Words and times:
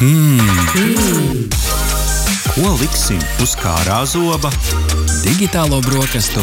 Hmm. 0.00 0.40
Ko 2.54 2.70
liksim 2.80 3.18
uz 3.44 3.50
kārā 3.60 3.98
zoba? 4.08 4.48
Digitālo 5.20 5.82
brokastu 5.84 6.40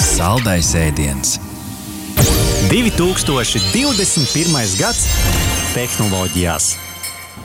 saldais 0.00 0.70
ēdiens. 0.72 1.34
2021. 2.72 4.72
gads 4.80 5.04
tehnoloģijās. 5.74 6.70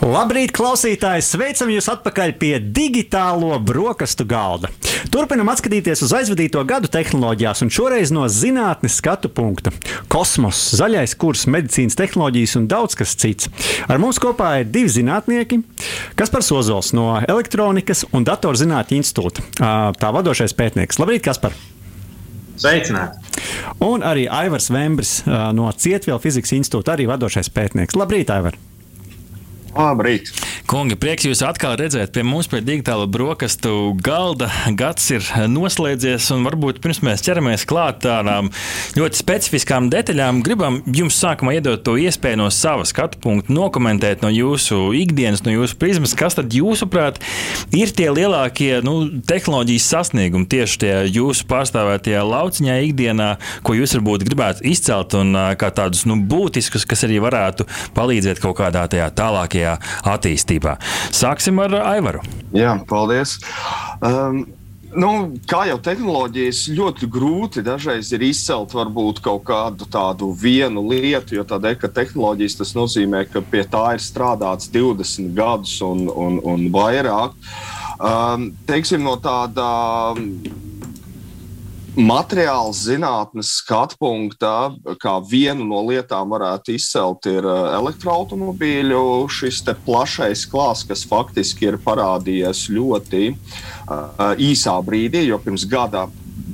Labrīt, 0.00 0.56
klausītāji! 0.56 1.28
Sveicam 1.28 1.68
jūs 1.76 1.92
atpakaļ 1.92 2.32
pie 2.40 2.56
digitālo 2.64 3.52
brokastu 3.60 4.24
galda. 4.24 4.72
Turpinam 5.10 5.50
skatīties 5.58 6.04
uz 6.06 6.12
aizvadīto 6.16 6.62
gadu 6.68 6.90
tehnoloģijās, 6.92 7.64
un 7.64 7.72
šoreiz 7.74 8.12
no 8.14 8.26
zinātnes 8.30 8.98
skatu 9.00 9.30
punkta. 9.32 9.72
Kosmos, 10.12 10.60
zaļais 10.78 11.16
kurs, 11.20 11.46
medicīnas 11.50 11.98
tehnoloģijas 11.98 12.56
un 12.60 12.68
daudz 12.70 12.98
kas 12.98 13.16
cits. 13.18 13.50
Ar 13.90 14.00
mums 14.02 14.20
kopā 14.22 14.60
ir 14.62 14.70
divi 14.70 14.92
zinātnieki, 14.92 15.62
Kaspars 16.18 16.52
Ozols 16.54 16.94
no 16.96 17.12
Elektronikas 17.20 18.04
un 18.14 18.26
Datorzinātņu 18.28 19.00
institūta. 19.00 19.44
Tā 20.00 20.14
vadošais 20.14 20.54
pētnieks. 20.56 21.00
Labrīt, 21.02 21.24
Kaspar! 21.26 21.56
Sveicināti! 22.60 23.16
Un 23.84 24.04
arī 24.04 24.26
Aivars 24.28 24.68
Vembris 24.72 25.20
no 25.26 25.70
Cietvielu 25.72 26.20
fizikas 26.20 26.52
institūta, 26.56 26.94
arī 26.96 27.08
vadošais 27.10 27.48
pētnieks. 27.54 27.96
Labrīt, 27.96 28.32
Aivar! 28.34 28.58
Labrīt! 29.70 30.32
Kungi, 30.70 30.94
prieks 30.98 31.24
jūs 31.26 31.40
atkal 31.42 31.72
redzēt 31.78 32.12
pie 32.14 32.22
mums 32.22 32.46
pie 32.50 32.60
digitāla 32.62 33.08
brokastu 33.10 33.90
galda. 34.06 34.46
Gads 34.78 35.08
ir 35.10 35.24
noslēdzies, 35.50 36.28
un 36.34 36.44
varbūt 36.46 36.78
pirms 36.82 37.00
mēs 37.06 37.24
ķeramies 37.26 37.64
klāt 37.70 38.00
tādām 38.04 38.52
ļoti 38.94 39.18
specifiskām 39.18 39.88
detaļām, 39.90 40.42
gribam 40.46 40.80
jums 40.94 41.18
sākumā 41.18 41.56
iedot 41.56 41.82
to 41.86 41.96
iespēju 41.98 42.38
no 42.42 42.48
sava 42.54 42.86
skatu 42.86 43.18
punkta, 43.22 43.50
nokomentēt 43.54 44.22
no 44.22 44.30
jūsu 44.30 44.92
ikdienas, 44.98 45.42
no 45.46 45.54
jūsu 45.54 45.78
prizmas, 45.80 46.14
kas 46.18 46.38
tad 46.38 46.54
jūsuprāt 46.54 47.18
ir 47.74 47.90
tie 47.90 48.10
lielākie 48.14 48.76
nu, 48.86 48.96
tehnoloģijas 49.26 49.90
sasniegumi 49.94 50.50
tieši 50.50 50.82
tie 50.84 50.94
jūsu 51.10 51.46
pārstāvētajā 51.50 52.22
lauciņā 52.26 52.78
ikdienā, 52.88 53.30
ko 53.66 53.74
jūs 53.78 53.96
varbūt 53.98 54.26
gribētu 54.30 54.66
izcelt 54.70 55.18
un 55.18 55.34
kā 55.58 55.70
tādus 55.74 56.06
nu, 56.10 56.18
būtiskus, 56.30 56.86
kas 56.86 57.06
arī 57.06 57.18
varētu 57.26 57.66
palīdzēt 57.98 58.42
kaut 58.42 58.58
kādā 58.62 58.86
tajā 58.90 59.10
tālākajā 59.18 59.59
attīstībā 59.68 60.30
attīstībā. 60.30 60.78
Sāksim 61.10 61.60
ar 61.62 61.76
Aivaru. 61.96 62.24
Jā, 62.56 62.78
paldies. 62.88 63.38
Um, 64.00 64.46
Nu, 64.90 65.36
kā 65.46 65.68
jau 65.68 65.76
tehnoloģijas, 65.78 66.64
ļoti 66.74 67.06
grūti 67.06 67.62
dažreiz 67.62 68.08
ir 68.10 68.24
izcelt 68.26 68.72
varbūt 68.74 69.20
kaut 69.22 69.44
kādu 69.46 69.86
tādu 69.86 70.32
vienu 70.34 70.82
lietu, 70.82 71.36
jo 71.36 71.44
tādēļ, 71.46 71.76
ka 71.78 71.92
tehnoloģijas 71.94 72.58
tas 72.58 72.74
nozīmē, 72.74 73.20
ka 73.30 73.38
pie 73.52 73.62
tā 73.70 73.84
ir 73.94 74.02
strādāts 74.02 74.66
20 74.74 75.30
gadus 75.38 75.76
un, 75.86 76.08
un, 76.10 76.40
un 76.42 76.66
vairāk. 76.74 77.38
Um, 78.02 78.48
teiksim, 78.66 79.06
no 79.06 79.14
tāda 79.22 79.70
materiāla 82.00 82.72
zinātnes 82.76 83.52
skatu 83.60 83.98
punktā, 84.00 84.72
kā 85.00 85.16
vienu 85.26 85.66
no 85.68 85.82
lietām 85.88 86.32
varētu 86.34 86.74
izcelt, 86.76 87.26
ir 87.30 87.46
uh, 87.46 87.74
elektroautobīļu 87.78 89.02
šis 89.32 89.62
plašais 89.84 90.46
klāsts, 90.50 90.88
kas 90.88 91.04
faktiski 91.08 91.70
ir 91.70 91.80
parādījies 91.84 92.66
ļoti 92.72 93.30
uh, 93.32 94.34
īsā 94.40 94.76
brīdī, 94.86 95.26
jo 95.28 95.40
pirms 95.42 95.66
gada 95.70 96.08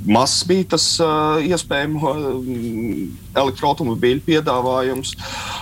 mazs 0.07 0.43
bija 0.47 0.73
tas 0.75 0.85
uh, 1.03 1.39
iespējamo 1.43 2.13
elektroautobīļu 3.37 4.23
piedāvājums. 4.27 5.13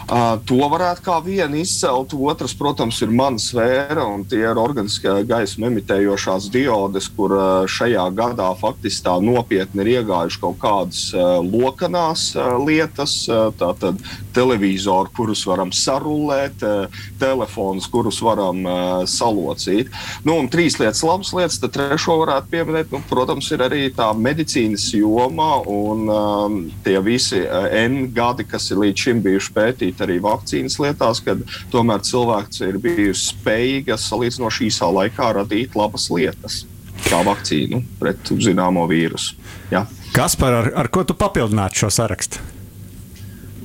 Uh, 0.06 0.36
to 0.48 0.60
varētu 0.72 1.06
kā 1.06 1.20
vienu 1.26 1.62
izcelt. 1.62 2.14
Otrs, 2.16 2.56
protams, 2.58 3.02
ir 3.06 3.14
mana 3.14 3.42
sfēra, 3.42 4.06
un 4.06 4.26
tie 4.30 4.44
ir 4.46 4.62
organiskā 4.62 5.18
gaisma 5.28 5.70
emitējošās 5.72 6.50
diodes, 6.54 7.10
kur 7.16 7.36
uh, 7.36 7.46
šajā 7.70 8.06
gadā 8.18 8.52
faktiski 8.60 9.06
tā 9.06 9.18
nopietni 9.24 9.84
ir 9.84 9.92
iegājuši 10.00 10.42
kaut 10.42 10.60
kādas 10.62 11.08
uh, 11.14 11.40
lokanās 11.44 12.32
uh, 12.38 12.56
lietas. 12.62 13.18
Uh, 13.30 13.50
tātad 13.56 14.00
televizoru, 14.36 15.12
kurus 15.16 15.46
varam 15.48 15.72
sarullēt, 15.76 16.64
uh, 16.66 17.04
telefonus, 17.22 17.88
kurus 17.92 18.20
varam 18.24 18.64
uh, 18.66 19.04
salocīt. 19.10 19.92
Nu, 20.28 20.38
un 20.42 20.50
trīs 20.52 20.80
lietas, 20.82 21.04
labas 21.06 21.32
lietas, 21.36 21.60
tad 21.62 21.76
trešo 21.76 22.18
varētu 22.22 22.52
pieminēt, 22.52 22.92
nu, 22.94 23.02
protams, 23.10 23.50
ir 23.56 23.64
arī 23.66 23.88
tā 23.96 24.12
medicīnas 24.18 24.90
joma 24.96 25.62
un 25.72 26.10
um, 26.12 26.60
tie 26.86 26.98
visi 27.06 27.42
uh, 27.44 27.65
N 27.72 28.10
gadi, 28.16 28.46
kas 28.48 28.70
ir 28.72 28.82
līdz 28.84 29.06
šim 29.08 29.22
bijuši 29.26 29.54
pētīti 29.56 30.06
arī 30.06 30.20
vakcīnas 30.24 30.80
lietās, 30.82 31.22
kad 31.26 31.44
tomēr 31.74 32.04
cilvēks 32.06 32.64
ir 32.68 32.80
bijis 32.82 33.30
spējīgs 33.34 34.10
salīdzinoši 34.12 34.70
īsā 34.70 34.90
laikā 35.00 35.32
radīt 35.40 35.78
labas 35.80 36.10
lietas, 36.14 36.64
kā 37.10 37.22
vakcīnu 37.26 37.84
pret 38.02 38.34
zināmo 38.42 38.88
vīrusu. 38.92 39.40
Ja? 39.74 39.86
Kas 40.16 40.38
par 40.40 40.62
ar, 40.62 40.74
ar 40.84 40.92
ko 40.92 41.04
tu 41.04 41.18
papildinātu 41.18 41.86
šo 41.86 41.94
sarakstu? 41.94 42.44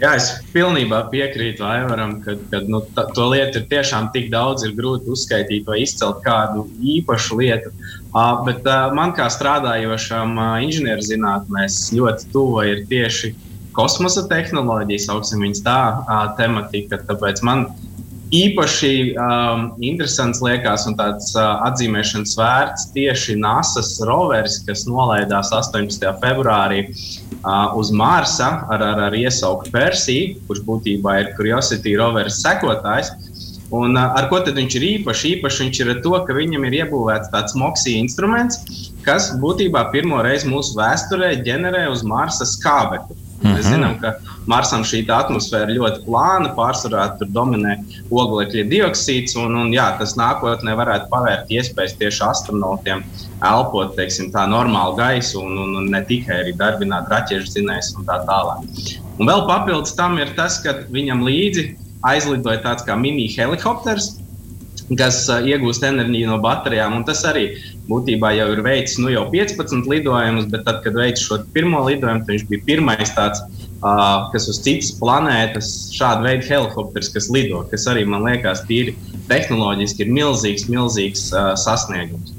Jā, 0.01 0.15
es 0.17 0.31
pilnībā 0.55 1.03
piekrītu 1.13 1.65
Aivaram, 1.69 2.15
ka, 2.25 2.33
ka 2.49 2.63
nu, 2.65 2.79
ta, 2.97 3.05
to 3.13 3.27
lietu 3.29 3.61
ir 3.61 3.67
tiešām 3.69 4.09
tik 4.15 4.31
daudz, 4.33 4.65
ir 4.65 4.73
grūti 4.79 5.13
uzskaitīt 5.13 5.67
vai 5.69 5.83
izcelt 5.83 6.23
kādu 6.25 6.65
īpašu 6.95 7.37
lietu. 7.37 7.73
Uh, 8.09 8.41
bet 8.47 8.65
uh, 8.65 8.89
man 8.97 9.13
kā 9.17 9.27
strādājošam 9.29 10.33
uh, 10.41 10.55
inženierzinātnēs 10.65 11.91
ļoti 11.99 12.31
tuva 12.33 12.65
ir 12.71 12.87
tieši 12.89 13.35
kosmosa 13.81 14.27
tehnoloģijas, 14.29 15.09
sauksim 15.09 15.47
viņas 15.47 15.65
tā, 15.65 15.81
tematika. 16.37 17.01
Tāpēc 17.09 17.41
man 17.47 17.71
īpaši 18.35 18.93
um, 19.19 19.65
interesants 19.83 20.41
liekas 20.45 20.87
un 20.87 20.95
tāds 20.99 21.33
uh, 21.35 21.63
atzīmēšanas 21.67 22.37
vērts 22.39 22.91
tieši 22.95 23.37
NASA 23.41 23.83
roveris, 24.07 24.61
kas 24.67 24.87
nolaidās 24.87 25.51
18. 25.57 26.05
februārī 26.23 26.85
uh, 26.87 27.75
uz 27.79 27.91
Marsa 27.91 28.53
ar, 28.71 28.85
ar, 28.87 29.03
ar 29.09 29.17
iesauku 29.19 29.73
Persiju, 29.75 30.37
kurš 30.47 30.63
būtībā 30.69 31.17
ir 31.23 31.33
Curiosity 31.39 31.97
roveris 31.99 32.39
sekotājs. 32.45 33.11
Un, 33.75 33.97
uh, 33.97 34.15
ar 34.19 34.29
ko 34.31 34.43
viņš 34.47 34.77
ir 34.79 34.87
īpašs? 34.93 35.27
Īpaši 35.35 35.65
viņš 35.65 35.83
ir 35.83 35.91
ar 35.97 36.05
to, 36.07 36.15
ka 36.27 36.37
viņam 36.37 36.69
ir 36.69 36.79
iebūvēts 36.85 37.33
tāds 37.35 37.59
moksija 37.59 37.99
instruments, 37.99 38.63
kas 39.07 39.33
būtībā 39.43 39.89
pirmo 39.91 40.23
reizi 40.23 40.51
mūsu 40.51 40.79
vēsturē 40.79 41.35
ģenerē 41.43 41.89
uz 41.91 42.07
Marsa 42.07 42.47
skābekli. 42.47 43.30
Mm 43.41 43.49
-hmm. 43.49 43.57
Mēs 43.57 43.67
zinām, 43.73 43.95
ka 44.01 44.15
Marsam 44.47 44.83
šī 44.85 45.01
atmosfēra 45.09 45.73
ļoti 45.73 46.05
plāna, 46.05 46.53
pārsvarā 46.57 47.07
tur 47.19 47.29
dominē 47.33 47.77
oglekļa 48.11 48.65
dioksīds. 48.69 49.37
Un, 49.37 49.57
un, 49.57 49.73
jā, 49.73 49.87
tas 49.99 50.17
nākotnē 50.17 50.77
varētu 50.77 51.09
pavērt 51.11 51.49
iespējas 51.49 51.97
tieši 51.97 52.23
astronautiem 52.25 53.05
elpot 53.41 53.97
teiksim, 53.97 54.31
tā 54.33 54.47
normālu 54.47 54.97
gaisu 54.97 55.41
un, 55.41 55.59
un, 55.59 55.77
un 55.77 55.91
ne 55.91 56.03
tikai 56.05 56.43
arī 56.43 56.53
darbināt 56.57 57.09
raķešu 57.09 57.57
zinējus 57.57 57.95
un 57.97 58.05
tā 58.05 58.21
tālāk. 58.29 58.65
Un 59.19 59.27
vēl 59.27 59.47
papildus 59.49 59.97
tam 59.97 60.19
ir 60.19 60.35
tas, 60.37 60.61
ka 60.65 60.75
viņam 60.93 61.25
līdzi 61.25 61.77
aizlidoja 62.03 62.61
tāds 62.65 62.85
kā 62.87 62.97
mini 62.97 63.29
helikopters, 63.37 64.19
kas 64.99 65.23
uh, 65.31 65.45
iegūst 65.47 65.85
enerģiju 65.87 66.33
no 66.33 66.39
baterijām. 66.43 67.05
Tas 67.09 67.23
arī 67.29 67.51
būtībā 67.91 68.33
jau 68.39 68.49
ir 68.55 68.63
veicis 68.65 68.99
nu, 69.03 69.11
jau 69.13 69.27
15 69.33 69.89
lidojumus, 69.91 70.49
bet 70.53 70.65
tad, 70.67 70.81
kad 70.85 70.97
veids 70.99 71.25
šo 71.27 71.41
pirmo 71.55 71.83
lidojumu, 71.87 72.25
viņš 72.29 72.47
bija 72.51 72.67
pirmais 72.69 73.13
tāds, 73.17 73.43
uh, 73.83 74.31
kas 74.33 74.49
uz 74.53 74.61
citas 74.65 74.93
planētas 75.01 75.71
šāda 75.97 76.25
veida 76.27 76.47
helikopters, 76.49 77.11
kas 77.15 77.31
lido, 77.33 77.63
kas 77.71 77.87
arī 77.91 78.07
man 78.09 78.27
liekas, 78.27 78.65
tīri 78.69 78.97
tehnoloģiski 79.31 80.07
ir 80.07 80.13
milzīgs, 80.15 80.69
milzīgs 80.71 81.29
uh, 81.35 81.53
sasniegums. 81.61 82.35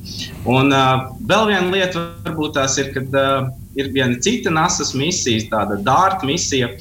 Un 0.50 0.72
uh, 0.73 1.09
vēl 1.29 1.50
viena 1.51 1.68
lieta, 1.73 2.06
varbūt 2.25 2.56
tās 2.57 2.78
ir, 2.81 2.91
kad 2.95 3.18
uh, 3.18 3.51
ir 3.79 3.91
viena 3.95 4.19
cita 4.23 4.53
NASA 4.53 4.88
misija, 4.97 5.47
tāda 5.51 5.79
dārta 5.85 6.28
misija, 6.28 6.72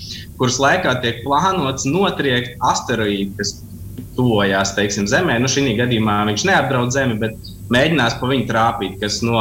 kuras 0.41 0.59
laikā 0.63 0.97
tiek 1.05 1.23
plānots 1.27 1.87
notriekt 1.89 2.57
asteroīdu, 2.73 3.37
kas 3.39 3.59
tuvojās 4.17 4.75
teiksim, 4.77 5.09
Zemē. 5.11 5.39
Nu, 5.41 5.51
šī 5.51 5.75
gadījumā 5.79 6.23
viņš 6.29 6.47
neapdraud 6.49 6.93
Zemi, 6.95 7.19
bet 7.21 7.37
mēģinās 7.75 8.19
pa 8.21 8.31
viņu 8.31 8.49
trāpīt, 8.51 8.99
kas 9.03 9.21
no 9.27 9.41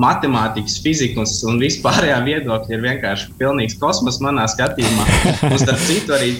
matemātikas, 0.00 0.80
fizikas 0.82 1.36
un 1.46 1.60
vispārējā 1.62 2.16
viedokļa 2.26 2.74
ir 2.74 2.82
vienkārši 2.82 3.36
pilnīgs 3.38 3.78
kosmos 3.78 4.18
manā 4.24 4.48
skatījumā. 4.50 5.06
Un 5.52 5.56
starp 5.60 5.82
citu, 5.86 6.16
arī 6.16 6.32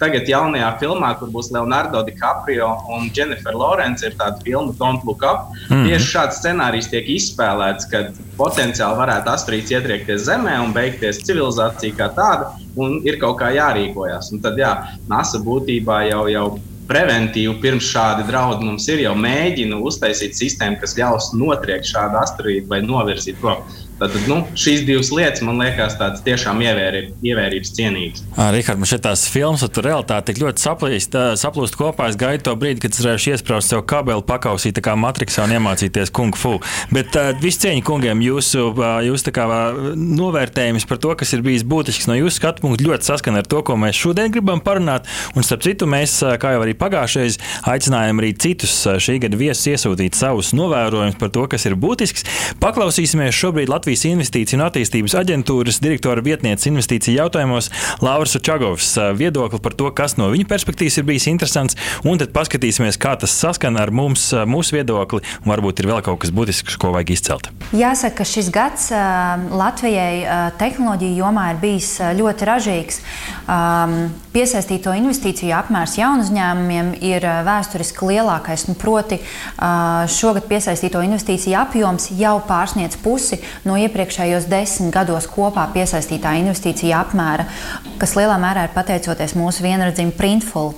tagad 0.00 0.28
jaunajā 0.28 0.68
filmā, 0.80 1.12
kur 1.20 1.30
būs 1.32 1.50
Leonardo 1.54 2.02
DiCaprio 2.06 2.68
un 2.92 3.08
Jennifer 3.16 3.56
Lawrence, 3.56 4.04
ir 4.06 4.16
tāda 4.18 4.42
filma 4.44 4.74
Don't 4.80 5.06
Look 5.08 5.24
Up. 5.24 5.52
Mm. 5.70 5.86
Tieši 5.88 6.10
šāds 6.10 6.40
scenārijs 6.42 6.90
tiek 6.92 7.08
izspēlēts, 7.16 7.88
kad 7.92 8.12
potenciāli 8.36 9.00
varētu 9.00 9.32
astrīts 9.32 9.72
ietriekties 9.72 10.26
Zemē 10.28 10.58
un 10.64 10.74
beigties 10.76 11.22
civilizācija 11.24 11.96
kā 11.96 12.10
tāda, 12.16 12.52
un 12.76 13.00
ir 13.08 13.20
kaut 13.22 13.38
kā 13.40 13.52
jārīkojas. 13.56 14.32
Un 14.34 14.44
tad, 14.44 14.58
jā, 14.60 14.74
NASA 15.10 15.40
būtībā 15.46 16.02
jau, 16.10 16.26
jau 16.32 16.48
preventīvi 16.88 17.56
pirms 17.62 17.88
šādi 17.90 18.26
draudi 18.28 18.66
mums 18.68 18.86
ir 18.92 19.02
jau 19.04 19.14
mēģina 19.18 19.78
uztaisīt 19.88 20.38
sistēmu, 20.38 20.78
kas 20.82 20.96
ļaus 20.98 21.32
notriekt 21.38 21.88
šādu 21.90 22.20
asteroīdu 22.22 22.70
vai 22.70 22.82
novirzīt 22.84 23.40
prom. 23.42 23.64
Tad, 23.96 24.12
nu, 24.28 24.42
šīs 24.52 24.82
divas 24.84 25.08
lietas 25.08 25.40
man 25.40 25.56
liekas 25.56 25.94
tādas 25.96 26.20
tiešām 26.26 26.58
ievērī, 26.60 26.98
ievērības 27.24 27.70
cienīgas. 27.78 28.24
Rihards, 28.36 28.80
man 28.82 28.88
šeit 28.90 29.02
tās 29.06 29.22
filmas, 29.32 29.62
tur 29.72 29.86
realitāte 29.88 30.28
tik 30.28 30.42
ļoti 30.42 30.60
saplīst, 30.60 31.16
saplūst 31.40 31.78
kopā. 31.80 32.10
Es 32.12 32.18
gaidu 32.20 32.44
to 32.50 32.52
brīdi, 32.60 32.82
kad 32.84 32.92
es 32.92 33.00
varēšu 33.00 33.32
iesprāst 33.32 33.72
sev 33.72 33.80
kabeli, 33.88 34.20
pakausīt 34.28 34.82
kā 34.84 34.92
matricā 35.00 35.46
un 35.46 35.54
iemācīties 35.56 36.12
kung 36.12 36.36
fu. 36.36 36.58
Bet 36.92 37.16
uh, 37.16 37.30
visu 37.40 37.62
cieņu 37.64 37.86
kungiem, 37.88 38.20
jūsu, 38.26 38.66
uh, 38.74 38.98
jūsu 39.06 39.32
kā, 39.32 39.46
uh, 39.48 39.88
novērtējums 39.96 40.84
par 40.90 41.00
to, 41.00 41.14
kas 41.16 41.32
ir 41.32 41.46
bijis 41.46 41.64
būtisks 41.64 42.10
no 42.10 42.18
jūsu 42.18 42.36
skatu 42.36 42.66
punkta, 42.66 42.84
ļoti 42.90 43.08
saskana 43.08 43.40
ar 43.40 43.48
to, 43.48 43.64
ko 43.64 43.78
mēs 43.80 43.96
šodien 43.96 44.28
gribam 44.34 44.60
parunāt. 44.60 45.08
Un 45.32 45.46
starp 45.46 45.64
citu, 45.64 45.88
mēs, 45.88 46.18
kā 46.42 46.52
jau 46.52 46.60
arī 46.66 46.76
pagājušajā, 46.76 47.40
aicinājām 47.72 48.20
arī 48.20 48.34
citus 48.44 48.76
šī 49.00 49.16
gada 49.24 49.40
viesus 49.40 49.72
iesūtīt 49.72 50.20
savus 50.20 50.52
novērojumus 50.56 51.16
par 51.16 51.32
to, 51.32 51.48
kas 51.48 51.64
ir 51.64 51.80
būtisks. 51.80 52.28
Paklausīsimies 52.60 53.32
šobrīd 53.40 53.72
Latvijas. 53.72 53.85
Latvijas 53.86 54.08
Investīciju 54.08 54.58
un 54.58 54.64
attīstības 54.64 55.14
aģentūras 55.14 55.76
direktora 55.78 56.18
vietniece 56.26 56.66
investīciju 56.66 57.20
jautājumos 57.20 57.68
Lauras 58.02 58.34
Čagovs 58.42 58.88
viedokli 59.14 59.60
par 59.62 59.76
to, 59.78 59.92
kas 59.94 60.16
no 60.18 60.26
viņa 60.32 60.48
perspektīvas 60.50 60.96
ir 60.98 61.06
bijis 61.06 61.28
interesants, 61.30 61.78
un 62.02 62.18
tad 62.18 62.32
paskatīsimies, 62.34 62.98
kā 62.98 63.12
tas 63.14 63.30
saskan 63.30 63.78
ar 63.78 63.92
mums, 63.94 64.24
mūsu 64.50 64.74
viedokli, 64.74 65.22
un 65.44 65.52
varbūt 65.52 65.84
ir 65.84 65.90
vēl 65.92 66.02
kaut 66.02 66.18
kas 66.24 66.34
būtisks, 66.34 66.74
ko 66.82 66.90
vajag 66.96 67.12
izcelt. 67.14 67.50
Jāsaka, 67.78 68.24
ka 68.24 68.26
šis 68.26 68.50
gads 68.50 68.88
Latvijai 69.54 70.50
tehnoloģiju 70.58 71.20
jomā 71.22 71.52
ir 71.52 71.62
bijis 71.62 71.92
ļoti 72.18 72.50
ražīgs. 72.50 73.00
Piesaistīto 74.34 74.96
investīciju 74.98 75.54
apmērs 75.60 75.94
jaunu 76.00 76.26
uzņēmumiem 76.26 76.90
ir 77.06 77.22
vēsturiski 77.46 78.10
lielākais. 78.10 78.66
Nu, 78.66 78.74
proti, 78.74 79.22
šogad 80.18 80.50
piesaistīto 80.50 81.06
investīciju 81.06 81.54
apjoms 81.62 82.10
jau 82.18 82.34
pārsniedz 82.50 82.98
pusi 83.00 83.38
no 83.64 83.75
iepriekšējos 83.80 84.48
desmit 84.50 84.92
gados 84.94 85.26
kopā 85.30 85.66
piesaistītā 85.74 86.34
investīcija 86.40 87.02
apmēra, 87.04 87.46
kas 88.00 88.14
lielā 88.18 88.36
mērā 88.40 88.66
ir 88.66 88.74
pateicoties 88.74 89.36
mūsu 89.38 89.64
vienredzim 89.64 90.12
Printful. 90.16 90.72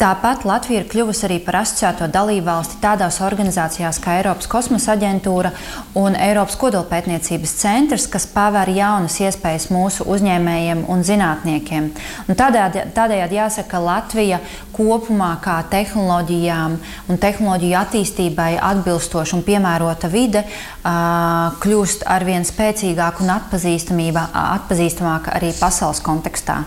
Tāpat 0.00 0.44
Latvija 0.48 0.82
ir 0.82 0.88
kļuvusi 0.90 1.26
arī 1.28 1.38
par 1.44 1.60
asociēto 1.62 2.08
dalībvalsti 2.12 2.80
tādās 2.82 3.20
organizācijās 3.24 4.00
kā 4.04 4.18
Eiropas 4.20 4.50
kosmosa 4.50 4.94
aģentūra 4.96 5.52
un 5.98 6.16
Eiropas 6.18 6.58
kodolpētniecības 6.60 7.54
centrs, 7.60 8.08
kas 8.10 8.28
paver 8.32 8.70
jaunas 8.74 9.18
iespējas 9.22 9.68
mūsu 9.74 10.06
uzņēmējiem 10.08 10.84
un 10.88 11.04
zinātniekiem. 11.04 11.90
Un 12.28 12.38
tādējādi, 12.38 12.88
tādējādi 12.96 13.40
jāsaka, 13.40 13.68
ka 13.72 13.82
Latvija 13.84 14.40
kopumā 14.78 15.34
kā 15.44 15.58
tehnoloģijām 15.72 16.78
un 17.10 17.20
tehnoloģiju 17.20 17.78
attīstībai 17.82 18.52
atbilstoša 18.70 19.38
un 19.38 19.46
piemērota 19.46 20.10
vide 20.12 20.44
kļūst 20.84 22.06
arvien 22.06 22.46
spēcīgāka 22.46 23.26
un 23.26 23.36
atpazīstamāka 23.36 25.38
arī 25.38 25.54
pasaules 25.58 26.04
kontekstā. 26.04 26.62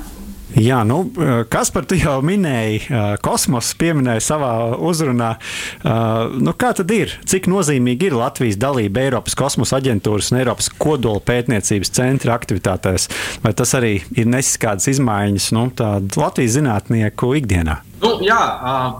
Jā, 0.51 0.81
nu, 0.83 1.05
kas 1.47 1.69
par 1.71 1.85
to 1.87 1.95
jau 1.95 2.17
minēja? 2.27 3.15
Kosmoss 3.23 3.71
pieminēja 3.79 4.23
savā 4.25 4.49
uzrunā. 4.83 5.29
Nu, 6.43 6.51
kā 6.59 6.73
tad 6.75 6.91
ir? 6.91 7.13
Cik 7.23 7.47
nozīmīgi 7.51 8.09
ir 8.09 8.17
Latvijas 8.19 8.59
dalība 8.59 9.05
Eiropas 9.05 9.37
kosmosa 9.39 9.79
aģentūras 9.79 10.33
un 10.33 10.41
Eiropas 10.41 10.67
kodola 10.75 11.23
pētniecības 11.23 11.93
centra 11.95 12.35
aktivitātēs? 12.35 13.07
Vai 13.45 13.53
tas 13.55 13.71
arī 13.79 14.01
ir 14.11 14.27
nesis 14.27 14.59
kādas 14.59 14.91
izmaiņas 14.91 15.47
nu, 15.55 15.69
Latvijas 16.19 16.59
zinātnieku 16.59 17.31
ikdienā? 17.39 17.79
Nu, 18.01 18.15
jā, 18.25 18.37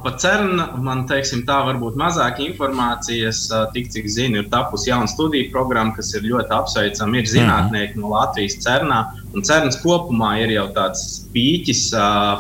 par 0.04 0.14
CERN 0.22 0.60
man 0.86 1.08
teiksim, 1.10 1.42
tā 1.48 1.56
varbūt 1.66 1.96
mazāk 1.98 2.38
informācijas. 2.46 3.48
Tik 3.74 3.90
cik 3.94 4.10
zinu, 4.14 4.44
ir 4.44 4.52
tapusi 4.52 4.92
jauna 4.92 5.10
studiju 5.10 5.50
programma, 5.54 5.96
kas 5.96 6.14
ir 6.14 6.28
ļoti 6.30 6.54
apsveicama. 6.54 7.18
Ir 7.18 7.32
zinātnieki 7.32 7.98
no 7.98 8.14
Latvijas 8.14 8.60
CERNā. 8.62 9.02
Un 9.34 9.48
CERNs 9.48 9.80
kopumā 9.82 10.36
ir 10.44 10.54
jau 10.54 10.68
tāds 10.76 11.04
pīķis 11.34 11.88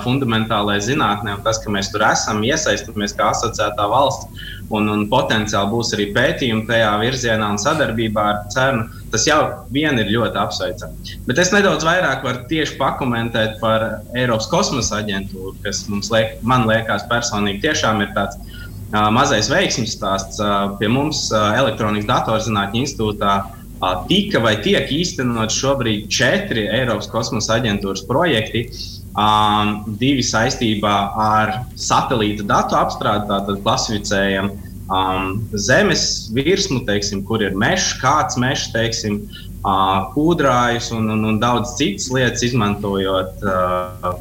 fundamentālajai 0.05 0.85
zinātnē. 0.91 1.39
Tas, 1.47 1.63
ka 1.63 1.73
mēs 1.73 1.89
tur 1.93 2.05
esam, 2.05 2.45
iesaistamies 2.45 3.17
kā 3.17 3.31
asociētā 3.33 3.89
valsts 3.89 4.45
un, 4.77 4.89
un 4.91 5.03
potenciāli 5.11 5.71
būs 5.71 5.93
arī 5.95 6.07
pētījumi 6.15 6.65
tajā 6.69 6.91
virzienā 7.01 7.51
un 7.53 7.59
sadarbībā 7.61 8.25
ar 8.31 8.41
CERN. 8.53 8.83
Tas 9.11 9.27
jau 9.27 9.39
vien 9.75 9.99
ir 9.99 10.11
ļoti 10.13 10.39
apsveicami. 10.39 11.15
Bet 11.27 11.41
es 11.43 11.51
nedaudz 11.55 11.85
vairāk 11.87 12.25
varu 12.25 12.45
tieši 12.51 12.77
pakomentēt 12.79 13.57
par 13.63 13.87
Eiropas 14.15 14.49
kosmosa 14.51 15.01
aģentūru, 15.01 15.55
kas 15.65 15.83
liek, 15.91 16.37
man 16.47 16.67
liekas 16.69 17.07
personīgi 17.11 17.63
tiešām 17.67 18.03
ir 18.05 18.13
tāds 18.15 18.39
uh, 18.39 19.09
mazais 19.13 19.51
veiksmības 19.51 19.97
stāsts. 19.97 20.39
Uh, 20.41 20.77
pie 20.79 20.91
mums 20.91 21.27
uh, 21.33 21.51
Elektronikas 21.59 22.09
datorzinātņu 22.11 22.85
institūtā 22.85 23.35
uh, 23.43 23.59
tika 24.07 24.41
vai 24.43 24.55
tiek 24.63 24.91
īstenot 24.93 25.53
šobrīd 25.53 26.09
četri 26.11 26.67
Eiropas 26.69 27.09
kosmosa 27.11 27.57
aģentūras 27.59 28.05
projekti. 28.07 28.67
Um, 29.11 29.81
divi 29.99 30.23
saistībā 30.23 30.95
ar 31.19 31.49
satelīta 31.75 32.45
datu 32.47 32.77
apstrādi, 32.79 33.27
tātad 33.27 33.57
klasificējam 33.65 34.53
um, 34.87 35.33
zemes 35.51 36.29
virsmu, 36.31 36.85
teiksim, 36.87 37.25
kur 37.27 37.43
ir 37.43 37.57
mežs, 37.59 37.89
kāds 37.99 38.39
mežs, 38.39 38.69
teiksim, 38.71 39.17
uh, 39.65 40.07
kūdrājus 40.13 40.93
un, 40.95 41.09
un, 41.11 41.25
un 41.27 41.41
daudz 41.43 41.73
citas 41.75 42.07
lietas, 42.15 42.45
izmantojot 42.47 43.43
uh, 43.43 44.13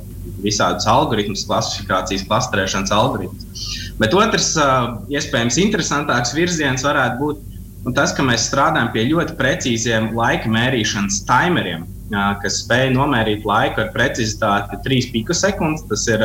visādus 0.43 0.89
algoritmus, 0.91 1.47
klasifikācijas, 1.47 2.27
klasterēšanas 2.27 2.91
algoritmus. 2.97 3.71
Bet 4.03 4.19
otrs, 4.19 4.57
uh, 4.59 4.99
iespējams, 5.07 5.61
interesantāks 5.63 6.35
virziens 6.35 6.83
varētu 6.83 7.23
būt 7.23 7.95
tas, 7.95 8.11
ka 8.11 8.27
mēs 8.27 8.51
strādājam 8.51 8.91
pie 8.91 9.07
ļoti 9.15 9.39
precīziem 9.39 10.11
laika 10.19 10.51
mērīšanas 10.51 11.23
timeriem 11.31 11.87
kas 12.11 12.63
spēj 12.65 12.91
nomērīt 12.95 13.47
laiku 13.49 13.85
ar 13.85 13.93
precizitāti 13.95 14.81
3 14.87 15.11
pikosekundes. 15.15 15.87
Tas 15.91 16.07
ir 16.11 16.25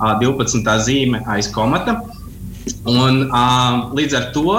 12. 0.00 0.78
zīme 0.86 1.22
aiz 1.30 1.50
komata. 1.52 2.00
Un, 2.88 3.26
līdz 3.96 4.18
ar 4.18 4.30
to 4.34 4.56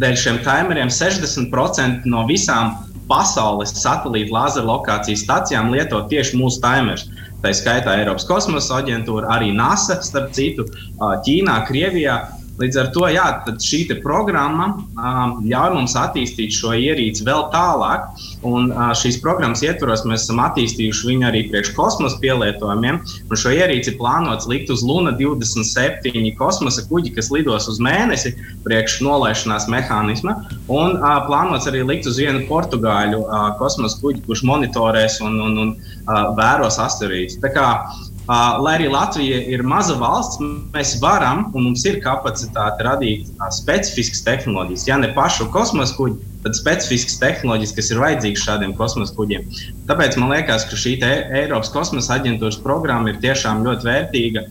dēļ 0.00 0.16
šiem 0.20 0.40
timeriem 0.44 0.90
60% 0.92 2.08
no 2.08 2.24
visām 2.28 2.74
pasaules 3.08 3.74
satelīta 3.76 4.32
lāzera 4.32 4.66
lokācijas 4.68 5.24
stacijām 5.26 5.72
lieto 5.74 6.00
tieši 6.10 6.38
mūsu 6.40 6.62
timerus. 6.64 7.08
Tā 7.44 7.52
skaitā 7.52 7.98
Eiropas 8.00 8.24
kosmosa 8.24 8.78
aģentūra, 8.80 9.28
arī 9.34 9.50
NASA, 9.52 9.98
starp 10.00 10.32
citu, 10.36 10.64
Ķīnā, 10.96 11.58
Krievijā. 11.68 12.22
Līdz 12.54 12.76
ar 12.78 12.88
to 12.94 13.08
jā, 13.10 13.24
šī 13.62 13.80
programma 14.02 14.68
um, 14.76 15.32
ļauj 15.42 15.72
mums 15.74 15.96
attīstīt 15.98 16.54
šo 16.54 16.74
ierīci 16.78 17.26
vēl 17.26 17.48
tālāk. 17.50 18.06
Un, 18.46 18.70
uh, 18.70 18.92
šīs 18.94 19.18
programmas 19.24 19.64
ietvaros 19.66 20.04
mēs 20.06 20.26
esam 20.26 20.42
attīstījuši 20.44 21.08
viņu 21.10 21.26
arī 21.30 21.42
priekš 21.50 21.72
kosmosa 21.74 22.20
pielietojumiem. 22.22 23.00
Šo 23.34 23.50
ierīci 23.54 23.96
plānots 23.98 24.46
likt 24.50 24.70
uz 24.70 24.84
Luna 24.86 25.16
27 25.18 26.30
kosmosa 26.38 26.86
kuģi, 26.86 27.16
kas 27.18 27.32
lidos 27.34 27.66
uz 27.72 27.82
mēnesi 27.82 28.36
priekš 28.66 29.00
nolaišanās 29.02 29.66
mehānisma. 29.74 30.38
Un 30.70 31.00
uh, 31.00 31.18
plānots 31.26 31.66
arī 31.70 31.82
likt 31.82 32.06
uz 32.10 32.22
vienu 32.22 32.46
portugāļu 32.50 33.24
uh, 33.24 33.50
kosmosa 33.58 33.98
kuģi, 34.02 34.22
kurš 34.28 34.46
monitorēs 34.46 35.18
un, 35.26 35.40
un, 35.42 35.62
un 35.64 35.74
uh, 35.74 36.30
vēros 36.38 36.78
asteroīdus. 36.86 37.40
Lai 38.24 38.70
arī 38.78 38.86
Latvija 38.88 39.36
ir 39.52 39.60
maza 39.68 39.98
valsts, 40.00 40.38
mēs 40.72 40.94
varam 41.02 41.50
un 41.52 41.66
mums 41.66 41.82
ir 41.84 41.98
kapacitāte 42.00 42.86
radīt 42.86 43.26
specifiskas 43.52 44.22
tehnoloģijas. 44.24 44.86
Ja 44.88 44.96
ne 44.96 45.10
pašu 45.12 45.50
kosmosa 45.52 45.92
kuģi, 45.98 46.16
tad 46.46 46.56
specifiskas 46.56 47.18
tehnoloģijas, 47.20 47.74
kas 47.76 47.90
ir 47.92 48.00
vajadzīgas 48.00 48.46
šādiem 48.46 48.72
kosmosa 48.78 49.12
kuģiem. 49.18 49.44
Tāpēc 49.90 50.16
man 50.20 50.32
liekas, 50.32 50.64
ka 50.70 50.78
šī 50.80 50.94
Eiropas 51.04 51.72
kosmosa 51.74 52.16
aģentūras 52.16 52.62
programma 52.64 53.12
ir 53.12 53.20
tiešām 53.20 53.60
ļoti 53.66 53.90
vērtīga 53.90 54.46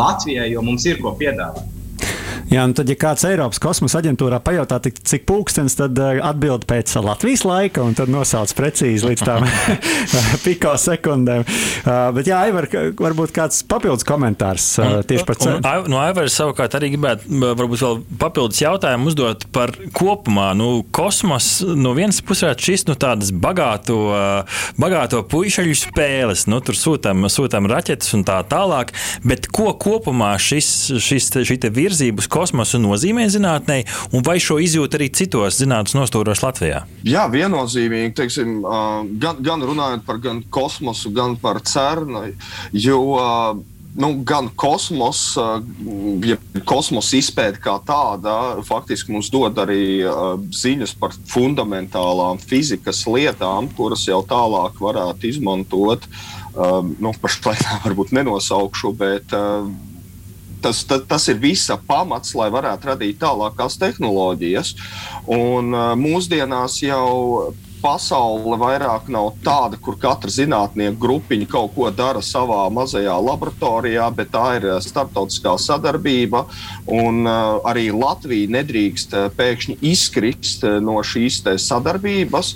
Latvijai, 0.00 0.48
jo 0.54 0.64
mums 0.64 0.88
ir 0.88 1.02
ko 1.04 1.12
piedāvāt. 1.20 1.79
Jā, 2.50 2.64
un 2.66 2.72
tad, 2.74 2.88
ja 2.90 2.96
kāds 2.98 3.22
Eiropas 3.28 3.60
kosmosa 3.62 4.00
aģentūrā 4.00 4.40
pajautā, 4.42 4.80
cik 4.82 5.22
pūkstens, 5.28 5.76
tad 5.78 5.94
uh, 6.02 6.16
atbild 6.26 6.64
pēc 6.66 6.96
Latvijas 6.98 7.44
laika, 7.46 7.84
un 7.86 7.94
tad 7.94 8.10
nosauc 8.10 8.50
precīzi 8.58 9.06
līdz 9.06 9.22
tām 9.22 9.46
piko 10.44 10.72
sekundēm. 10.82 11.44
Uh, 11.46 12.08
bet, 12.16 12.26
jā, 12.26 12.40
Aivar, 12.48 12.66
varbūt 12.98 13.30
kāds 13.36 13.60
papildus 13.70 14.02
komentārs 14.08 14.66
uh, 14.82 14.96
tieši 15.06 15.26
par 15.28 15.38
cenu. 15.38 15.60
No 15.62 16.00
Aivara 16.02 16.32
savukārt 16.32 16.74
arī 16.74 16.90
gribētu 16.96 17.38
varbūt 17.60 17.84
vēl 17.84 18.00
papildus 18.18 18.64
jautājumu 18.64 19.12
uzdot 19.12 19.46
par 19.54 19.70
kopumā. 19.94 20.48
Nu, 20.58 20.82
kosmos 20.90 21.52
no 21.62 21.94
vienas 21.94 22.18
puses 22.18 22.48
varētu 22.48 22.66
šis 22.66 22.86
nu, 22.90 22.98
tādas 22.98 23.30
bagāto, 23.30 24.00
bagāto 24.80 25.22
puišaļu 25.30 25.78
spēles, 25.84 26.48
nu, 26.50 26.58
tur 26.66 26.74
sūtām, 26.74 27.30
sūtām 27.30 27.70
raķetes 27.70 28.18
un 28.18 28.26
tā 28.26 28.42
tālāk, 28.50 28.90
bet 29.22 29.46
ko 29.54 29.70
kopumā 29.78 30.34
šis, 30.42 30.74
šis, 30.98 31.30
šī 31.46 31.62
virzība 31.70 32.18
uz 32.18 32.26
kosmosu 32.26 32.39
kosmosu 32.40 32.80
nozīmē 32.80 33.26
zinātnē, 33.32 33.82
un 34.16 34.24
vai 34.26 34.38
šo 34.42 34.58
izjūt 34.64 34.96
arī 34.98 35.10
citos 35.12 35.60
zinātnīs 35.60 35.98
nostūros 35.98 36.44
Latvijā? 36.44 36.84
Jā, 37.06 37.26
viennozīmīgi. 37.32 38.14
Teiksim, 38.16 38.60
gan, 39.20 39.42
gan 39.44 39.66
runājot 39.66 40.06
par 40.06 40.20
gan 40.24 40.40
kosmosu, 40.52 41.12
gan 41.16 41.36
par 41.40 41.60
CERN. 41.66 42.32
Jo 42.72 43.02
nu, 44.00 44.10
gan 44.26 44.48
kosmosa, 44.56 45.58
ja 46.24 46.36
kosmosa 46.68 47.18
izpēte 47.18 47.60
kā 47.62 47.76
tāda, 47.86 48.34
faktiski 48.66 49.12
mums 49.14 49.30
dod 49.34 49.58
arī 49.60 50.06
ziņas 50.54 50.94
par 51.00 51.16
fundamentālām 51.32 52.40
fizikas 52.40 53.02
lietām, 53.10 53.68
kuras 53.76 54.06
jau 54.08 54.22
tālāk 54.26 54.78
varētu 54.80 55.32
izmantot. 55.32 56.06
Nu, 56.54 57.12
Pašlaik 57.22 57.62
varbūt 57.84 58.14
nenosaukšu, 58.16 58.94
bet 58.98 59.34
tas, 60.62 60.82
tas, 60.88 61.02
tas 61.08 61.28
ir 61.32 61.40
visa 61.42 61.78
pamats, 61.88 62.34
lai 62.38 62.50
varētu 62.52 62.92
radīt 62.92 63.20
tālākās 63.22 63.78
tehnoloģijas. 63.80 64.74
Un 65.30 65.74
mūsdienās 66.00 66.80
jau 66.84 67.54
pasaule 67.80 68.56
vairāk 68.60 69.08
nav 69.12 69.32
tāda, 69.44 69.78
kur 69.80 69.96
katra 70.00 70.30
zinātnieka 70.32 70.98
grupiņa 71.00 71.48
kaut 71.50 71.74
ko 71.74 71.90
dara 71.94 72.22
savā 72.24 72.62
mazajā 72.72 73.16
laboratorijā, 73.24 74.06
bet 74.16 74.32
tā 74.34 74.46
ir 74.58 74.68
eh, 74.68 74.78
starptautiskā 74.84 75.56
sadarbība. 75.60 76.44
Un, 76.90 77.22
uh, 77.28 77.60
arī 77.68 77.88
Latvija 77.94 78.50
nedrīkst 78.50 79.14
uh, 79.14 79.28
pēkšņi 79.36 79.76
izkrist 79.90 80.64
uh, 80.66 80.78
no 80.82 80.98
šīs 81.06 81.40
sadarbības. 81.62 82.52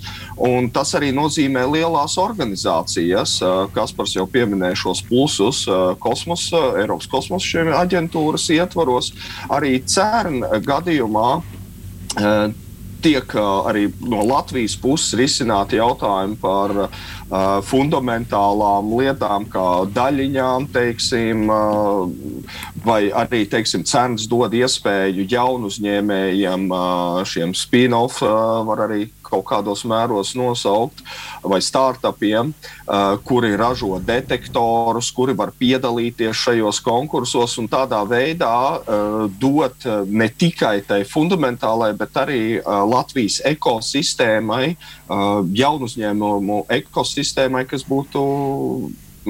Tas 0.75 0.95
arī 0.99 1.13
nozīmē 1.15 1.63
lielās 1.71 2.17
organizācijas, 2.21 3.37
uh, 3.45 3.65
kas 3.75 3.95
par 3.95 4.11
jau 4.11 4.27
pieminēja 4.31 4.81
šos 4.85 5.05
plusus 5.07 5.63
uh, 5.71 5.95
kosmosa, 6.01 6.75
Eiropas 6.83 7.09
kosmosa 7.11 7.65
aģentūras 7.81 8.49
ietvaros. 8.57 9.13
Arī 9.53 9.79
CERN 9.87 10.43
gadījumā. 10.67 11.31
Uh, 12.15 12.64
tiek 13.05 13.35
arī 13.39 13.89
no 14.09 14.23
Latvijas 14.25 14.77
puses 14.81 15.15
risināti 15.19 15.79
jautājumi 15.79 16.39
par 16.41 16.75
uh, 16.85 17.03
fundamentālām 17.69 18.93
lietām, 18.99 19.49
kā 19.53 19.67
daļiņām, 19.95 20.69
teiksim, 20.75 21.45
uh, 21.53 22.09
vai 22.87 23.01
arī 23.13 23.45
teiksim, 23.51 23.85
cenas 23.89 24.29
dod 24.31 24.57
iespēju 24.57 25.29
jaunu 25.31 25.71
uzņēmējiem, 25.73 26.69
uh, 26.73 27.21
šiem 27.29 27.55
spin-off, 27.57 28.23
var 28.69 28.87
arī 28.89 29.07
kaut 29.35 29.47
kādos 29.51 29.85
mēros 29.89 30.35
nosaukt, 30.39 31.03
vai 31.43 31.61
startupiem, 31.63 32.53
kuri 33.27 33.55
ražo 33.59 33.99
detektorus, 34.03 35.11
kuri 35.15 35.35
var 35.37 35.53
piedalīties 35.59 36.45
šajos 36.47 36.81
konkursos 36.85 37.59
un 37.61 37.69
tādā 37.71 38.01
veidā 38.09 38.55
dot 39.41 39.87
ne 40.07 40.29
tikai 40.31 40.79
tai 40.87 41.03
fundamentālai, 41.09 41.93
bet 41.99 42.17
arī 42.25 42.43
Latvijas 42.65 43.41
ekosistēmai, 43.51 44.75
jaunu 45.65 45.91
uzņēmumu 45.91 46.65
ekosistēmai, 46.81 47.67
kas 47.71 47.87
būtu 47.89 48.23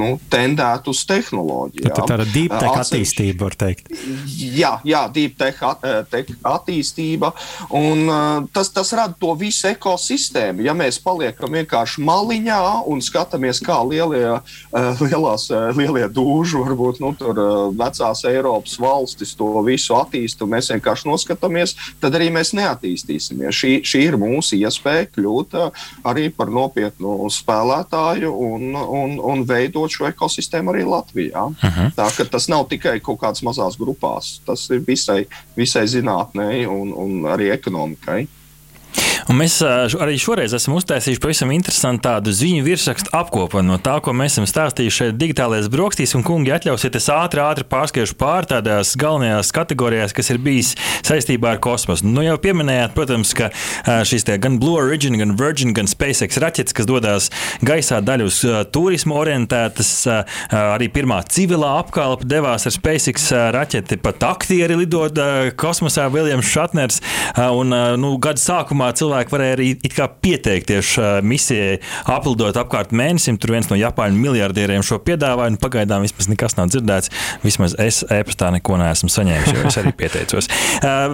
nu, 0.01 0.15
tendēt 0.31 0.89
uz 0.91 1.03
tehnoloģiju. 1.09 1.85
Tā 1.85 1.93
ir 2.05 2.11
tāda 2.11 2.27
deep 2.29 2.55
tech 2.55 2.79
attīstība, 2.83 3.47
var 3.47 3.57
teikt. 3.61 3.91
Jā, 4.35 4.73
jā 4.87 5.03
deep 5.15 5.37
tech, 5.41 5.61
at, 5.67 5.85
tech 6.13 6.33
attīstība. 6.45 7.33
Un, 7.75 8.05
uh, 8.09 8.49
tas, 8.55 8.71
tas 8.75 8.93
rada 8.97 9.17
to 9.21 9.35
visu 9.39 9.69
ekosistēmu. 9.71 10.65
Ja 10.67 10.75
mēs 10.77 11.01
paliekam 11.03 11.55
vienkārši 11.55 12.05
maliņā 12.05 12.61
un 12.91 13.03
skatāmies, 13.05 13.63
kā 13.65 13.79
lielie, 13.87 14.37
uh, 14.37 15.05
lielās, 15.05 15.49
lielie 15.79 16.07
dūži, 16.13 16.61
varbūt 16.65 17.01
nu, 17.05 17.13
tur, 17.19 17.41
vecās 17.79 18.25
Eiropas 18.29 18.77
valstis 18.81 19.35
to 19.39 19.51
visu 19.67 19.97
attīstītu, 19.99 20.47
un 20.47 20.55
mēs 20.57 20.71
vienkārši 20.75 21.09
noskatāmies, 21.11 21.77
tad 22.03 22.17
arī 22.19 22.31
mēs 22.35 22.55
neattīstīsimies. 22.57 23.55
Šī, 23.55 23.73
šī 23.87 24.05
ir 24.09 24.19
mūsu 24.21 24.59
iespēja 24.61 25.09
kļūt 25.15 25.59
arī 26.09 26.29
par 26.35 26.51
nopietnu 26.53 27.17
spēlētāju 27.33 28.31
un, 28.49 28.71
un, 28.75 29.17
un 29.23 29.45
veidot 29.49 29.84
veidot 29.85 29.93
šo 29.93 30.09
ekosistēmu 30.09 30.73
arī 30.73 30.85
Latvijā. 30.85 31.45
Uh 31.45 31.65
mhm. 31.65 31.87
-huh. 31.87 31.93
Tā, 31.97 32.29
tas 32.31 32.49
nav 32.49 32.69
tikai 32.69 33.01
kaut 33.01 33.21
kādas 33.21 33.43
mazās 33.43 33.77
grupās, 33.79 34.41
tas 34.47 34.71
ir 34.71 34.81
visai, 34.87 35.27
visai 35.57 35.87
zinātnē 35.87 36.67
un, 36.67 36.93
un 36.93 37.25
arī 37.25 37.53
ekonomikai. 37.53 38.27
Un 39.31 39.39
mēs 39.41 39.57
arī 39.65 40.19
šoreiz 40.21 40.53
esam 40.57 40.75
uztaisījuši 40.77 41.21
pavisam 41.23 41.53
interesantu 41.55 42.05
tādu 42.05 42.33
ziņu 42.37 42.65
virsrakstu 42.67 43.13
apkopojumu 43.17 43.73
no 43.73 43.79
tā, 43.81 43.97
ko 44.05 44.13
mēs 44.17 44.35
esam 44.35 44.49
stāstījuši 44.49 44.99
šeit 44.99 45.17
digitālajās 45.21 45.71
brokastīs. 45.73 46.13
Un, 46.19 46.25
kungi, 46.27 46.53
atļausiet, 46.53 46.99
es 46.99 47.09
ātri, 47.13 47.41
ātri 47.41 47.65
pārskriešu 47.71 48.19
pār 48.21 48.49
tādās 48.51 48.93
galvenajās 49.01 49.53
kategorijās, 49.57 50.13
kas 50.17 50.29
ir 50.35 50.41
bijis 50.45 50.75
saistībā 51.07 51.55
ar 51.55 51.63
kosmosu. 51.65 52.07
Nu, 52.09 52.21
jau 52.27 52.37
pieminējāt, 52.43 52.93
protams, 52.97 53.33
ka 53.37 53.51
šīs 53.85 54.29
gan 54.45 54.59
Blue 54.61 54.77
Origin, 54.83 55.17
gan 55.21 55.35
Virgin, 55.41 55.73
gan 55.77 55.89
SpaceX 55.91 56.39
raķetes, 56.43 56.77
kas 56.77 56.89
dodas 56.89 57.31
gaisā 57.65 58.03
daļu 58.05 58.29
uz 58.29 58.43
turismu 58.75 59.17
orientētas, 59.23 59.95
arī 60.53 60.91
pirmā 60.93 61.23
civilā 61.33 61.79
apkalpe 61.81 62.29
devās 62.29 62.69
ar 62.69 62.77
SpaceX 62.77 63.31
raķeti, 63.57 63.99
pat 64.05 64.29
aktieri 64.29 64.77
lidot 64.83 65.17
kosmosā, 65.61 66.11
Viljams 66.13 66.51
Šatners. 66.51 67.01
Un, 67.41 67.73
nu, 68.01 68.15
gada 68.23 68.43
sākumā 68.43 68.84
cilvēki 68.93 69.15
cilvēki 69.15 69.35
varēja 69.35 69.57
arī 69.57 69.69
pieteikties 70.25 70.95
misijai, 71.23 71.79
aplidot 72.11 72.57
apkārt 72.57 72.93
mēnesim. 72.93 73.39
Tur 73.39 73.55
viens 73.55 73.69
no 73.71 73.77
Japāņu 73.79 74.19
miljardieriem 74.19 74.83
šo 74.85 74.99
piedāvāja, 75.05 75.57
pagaidām 75.61 76.05
vismaz 76.05 76.29
nekas 76.29 76.57
nav 76.59 76.71
dzirdēts. 76.73 77.11
Vismaz 77.45 77.77
es 77.79 78.03
e-pastā 78.11 78.51
neko 78.55 78.79
neesmu 78.81 79.11
saņēmis, 79.13 79.53
jo 79.55 79.65
es 79.69 79.79
arī 79.81 79.93
pieteicos. 80.01 80.49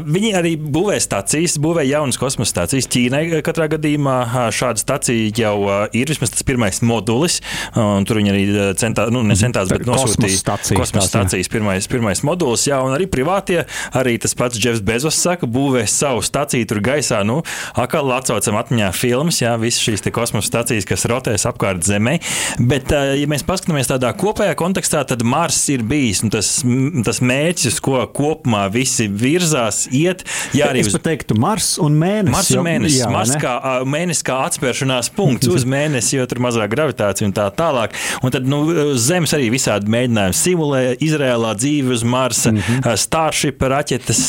Viņi 0.07 0.33
arī 0.39 0.55
būvē 0.57 0.99
stācijas, 1.03 1.59
būvē 1.63 1.85
jaunas 1.89 2.19
kosmosa 2.21 2.55
stācijas. 2.55 2.89
Ķīnai 2.91 3.43
katrā 3.47 3.69
gadījumā 3.75 4.17
šāda 4.55 4.81
stacija 4.81 5.31
jau 5.37 5.57
ir 5.97 6.11
vismaz 6.11 6.35
tas 6.35 6.47
pirmais 6.47 6.83
modulis. 6.87 7.41
Tur 7.75 8.21
viņi 8.21 8.35
arī 8.35 8.45
centā, 8.81 9.09
nu, 9.13 9.23
necentās, 9.27 9.71
bet 9.73 9.87
nosūtīja 9.89 10.57
kosmosa 10.79 11.07
stācijas 11.09 11.53
pirmais, 11.53 11.89
pirmais 11.91 12.25
modulis. 12.27 12.67
Jā, 12.71 12.81
un 12.85 12.95
arī 12.97 13.09
privātie, 13.11 13.63
arī 13.97 14.17
tas 14.23 14.37
pats 14.39 14.61
Jeffs 14.61 14.83
Bezos 14.85 15.19
saka, 15.21 15.49
būvē 15.51 15.87
savu 15.91 16.25
staciju 16.25 16.69
tur 16.71 16.83
gaisā. 16.85 17.23
Nu, 17.27 17.41
atkal 17.75 18.13
atcaucam 18.15 18.59
atmiņā 18.61 18.91
filmas, 18.97 19.41
jā, 19.43 19.55
visas 19.61 19.83
šīs 19.85 20.05
kosmosa 20.15 20.49
stācijas, 20.49 20.89
kas 20.89 21.07
rotēs 21.11 21.47
apkārt 21.49 21.85
Zemē. 21.87 22.19
Bet, 22.59 22.93
ja 22.93 23.29
mēs 23.31 23.45
paskatāmies 23.47 23.91
tādā 23.91 24.13
kopējā 24.17 24.57
kontekstā, 24.59 25.03
tad 25.09 25.25
Mars 25.27 25.61
ir 25.73 25.85
bijis 25.87 26.25
nu, 26.25 26.33
tas, 26.35 26.61
tas 27.07 27.21
mērķis, 27.25 27.71
uz 27.71 27.81
ko 27.85 28.03
kopumā 28.15 28.67
visi 28.73 29.09
virzās, 29.09 29.85
iet. 29.95 30.25
Jā, 30.57 30.71
arī 30.71 30.85
uz... 30.85 30.95
Es 30.95 31.05
teiktu, 31.05 31.37
Mars 31.41 31.75
un 31.83 31.97
Mēnesis. 32.01 32.35
Mars 32.35 32.51
un 32.55 32.67
Mēnesis, 32.67 32.99
jā, 33.01 33.11
Mars 33.13 33.35
kā, 33.41 33.55
mēnesis 33.89 34.27
kā 34.27 34.41
atspēršanās 34.49 35.13
punkts 35.17 35.51
uz 35.51 35.67
Mēnesi, 35.75 36.17
jo 36.19 36.27
tur 36.31 36.43
mazāk 36.45 36.73
gravitācija 36.75 37.29
un 37.29 37.37
tā 37.37 37.47
tālāk. 37.57 37.97
Un 38.25 38.35
tad 38.35 38.49
nu, 38.51 38.63
Zemes 39.01 39.35
arī 39.37 39.51
visādi 39.53 39.91
mēģinājumi 39.93 40.37
simulē 40.37 40.83
Izrēlā 41.03 41.55
dzīvi 41.59 41.95
uz 41.95 42.05
Marsa, 42.07 42.53
mm 42.53 42.63
-hmm. 42.67 42.97
Starship 43.01 43.63
raķetes, 43.63 44.23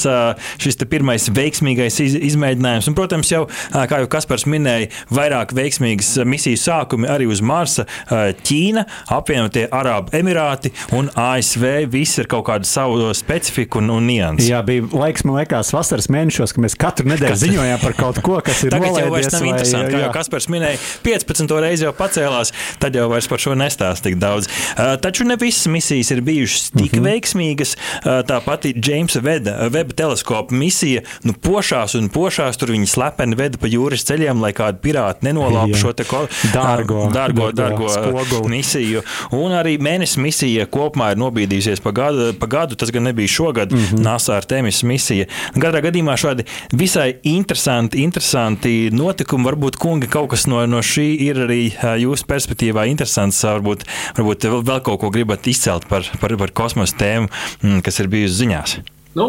šis 0.61 0.79
pirmais 0.89 1.27
veiksmīgais 1.29 1.99
iz, 2.03 2.15
izmēģinājums. 2.31 2.87
Un, 2.89 2.95
protams, 2.97 3.20
jau 3.29 3.45
kā 3.71 4.01
jau 4.01 4.09
Kaspars 4.11 4.47
minēja, 4.49 4.89
vairāk 5.13 5.53
veiksmīgas 5.55 6.15
misiju 6.25 6.59
sākumi 6.59 7.09
arī 7.11 7.27
uz 7.29 7.41
Marsa. 7.45 7.85
Ķīna, 8.09 8.85
apvienotie 9.13 9.67
Arābu 9.71 10.15
Emirāti 10.17 10.71
un 10.97 11.09
ASV 11.15 11.85
visi 11.91 12.21
ir 12.23 12.29
kaut 12.31 12.47
kādu 12.49 12.67
savu 12.67 13.11
specifiku 13.17 13.81
un, 13.81 13.91
un 13.95 14.07
nianses. 14.07 14.49
Jā, 14.49 14.61
bija 14.65 14.87
laiks, 14.91 15.25
man 15.27 15.39
liekas, 15.39 15.71
vasaras 15.75 16.09
mēnešos, 16.13 16.55
ka 16.55 16.63
mēs 16.63 16.77
katru 16.79 17.09
nedēļu 17.11 17.39
ziņojām 17.45 17.83
par 17.83 17.95
kaut 17.97 18.21
ko, 18.25 18.39
kas 18.45 18.63
ir 18.65 18.73
Tagad 18.75 18.99
jau 18.99 19.09
vairs 19.13 19.31
nav 19.33 19.45
vai, 19.45 19.51
interesanti. 19.53 19.93
Kā 19.95 20.03
jau 20.05 20.11
Kaspars 20.15 20.49
minēja, 20.51 20.81
15. 21.05 21.55
reizi 21.63 21.87
jau 21.87 21.93
pacēlās, 21.97 22.53
tad 22.81 22.97
jau 22.97 23.07
vairs 23.11 23.29
par 23.31 23.43
šo 23.43 23.55
nestāst 23.59 24.05
tik 24.05 24.17
daudz. 24.21 24.49
Uh, 24.75 24.95
taču 25.01 25.27
ne 25.27 25.37
visas 25.41 25.69
misijas 25.71 26.11
ir 26.15 26.23
bijušas 26.25 26.71
tik 26.71 26.91
mm 26.91 26.99
-hmm. 26.99 27.07
veiksmīgas. 27.09 27.75
Uh, 27.75 28.21
tā 28.27 28.41
pati 28.45 28.73
Džeimsa 28.73 29.21
Veba 29.21 29.93
teleskopa 29.95 30.55
misija, 30.55 31.01
nu, 31.23 31.33
pošās 31.33 31.95
un 31.95 32.09
pošās, 32.09 32.57
tur 32.57 32.71
viņi 32.71 32.87
slepeni 33.01 33.37
veda 33.37 33.57
pa 33.61 33.69
jūras 33.69 34.05
ceļiem, 34.05 34.41
lai 34.43 34.51
kādi 34.55 34.81
pirāti 34.83 35.25
nenolāpa 35.25 35.77
šo 35.79 35.93
ko, 36.07 36.21
dārgo, 36.53 37.07
dārgo, 37.13 37.49
dārgo 37.55 37.89
spoguli. 37.89 38.57
misiju. 38.57 39.01
Un 39.37 39.55
arī 39.57 39.77
mēnesis 39.81 40.19
misija 40.21 40.67
kopumā 40.71 41.11
ir 41.13 41.21
nobīdījusies 41.21 41.81
pa 41.83 41.93
gadu, 41.95 42.31
pa 42.37 42.49
gadu. 42.51 42.77
Tas 42.77 42.91
gan 42.93 43.07
nebija 43.09 43.27
šogad, 43.27 43.71
mm 43.71 43.77
-hmm. 43.77 44.05
NASA 44.05 44.37
ar 44.37 44.45
Tēmis 44.45 44.83
misija. 44.83 45.25
Katrā 45.55 45.81
gadījumā 45.87 46.17
šādi 46.17 46.45
visai 46.71 47.15
interesanti, 47.23 48.03
interesanti 48.03 48.89
notikumi. 48.91 49.45
Varbūt, 49.45 49.77
kungi, 49.77 50.07
kaut 50.07 50.29
kas 50.29 50.47
no, 50.47 50.65
no 50.65 50.77
šī 50.77 51.09
ir 51.19 51.35
arī 51.47 51.61
jūsu 52.05 52.25
perspektīvā 52.25 52.87
interesants. 52.87 53.43
Varbūt, 53.43 53.85
varbūt 54.17 54.49
vēl 54.63 54.81
kaut 54.81 54.99
ko 54.99 55.09
gribat 55.09 55.47
izcelt 55.47 55.87
par, 55.87 56.05
par, 56.21 56.37
par 56.37 56.51
kosmosa 56.51 56.95
tēmu, 56.97 57.29
mm, 57.63 57.81
kas 57.81 57.99
ir 57.99 58.07
bijusi 58.07 58.45
ziņās. 58.45 59.00
Nu, 59.11 59.25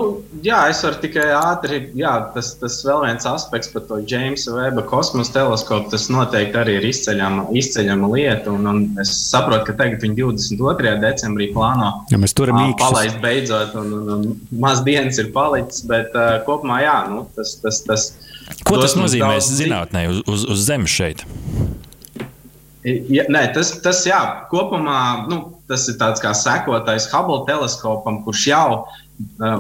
jā, 0.47 0.61
es 0.71 0.79
varu 0.85 1.01
tikai 1.03 1.25
ātri. 1.35 1.81
Jā, 1.99 2.13
tas, 2.37 2.53
tas 2.61 2.77
vēl 2.87 3.01
viens 3.03 3.25
aspekts 3.27 3.71
par 3.73 3.83
to 3.89 3.99
Jamesa 4.07 4.55
Veba 4.55 4.85
kosmosa 4.87 5.35
teleskopu. 5.35 5.91
Tas 5.91 6.07
noteikti 6.13 6.61
arī 6.61 6.77
ir 6.79 6.87
izceļama, 6.87 7.49
izceļama 7.59 8.11
lieta. 8.13 8.53
Un, 8.55 8.69
un 8.71 9.03
es 9.03 9.11
saprotu, 9.33 9.67
ka 9.73 9.77
tagad 9.81 10.05
viņi 10.07 10.21
22. 10.21 10.95
decembrī 11.03 11.51
plāno 11.57 11.91
ja 12.13 12.21
īkšķus. 12.21 12.79
palaist 12.79 13.19
beidzot, 13.25 13.75
un, 13.83 13.91
un, 13.99 14.13
un 14.15 14.61
maz 14.63 14.85
dienas 14.87 15.19
ir 15.19 15.33
palicis. 15.35 15.83
Bet 15.91 16.15
uh, 16.15 16.37
kopumā, 16.47 16.79
jā, 16.87 16.97
nu, 17.11 17.27
tas, 17.35 17.57
tas, 17.65 17.83
tas. 17.89 18.09
Ko 18.63 18.79
tas 18.79 18.95
nozīmē 18.95 19.35
zinātnē 19.43 20.07
uz, 20.13 20.23
uz, 20.31 20.47
uz 20.47 20.67
Zemes 20.69 20.95
šeit? 20.95 21.27
Ja, 22.87 23.27
nē, 23.31 23.49
tas, 23.55 23.75
tas 23.83 24.07
jā, 24.07 24.23
kopumā. 24.51 25.27
Nu, 25.27 25.43
tas 25.71 25.91
ir 25.91 25.99
tāds 25.99 26.23
kā 26.23 26.31
sekotais 26.37 27.11
Hubble 27.11 27.43
teleskopam, 27.49 28.23
kurš 28.23 28.51
jau 28.51 28.67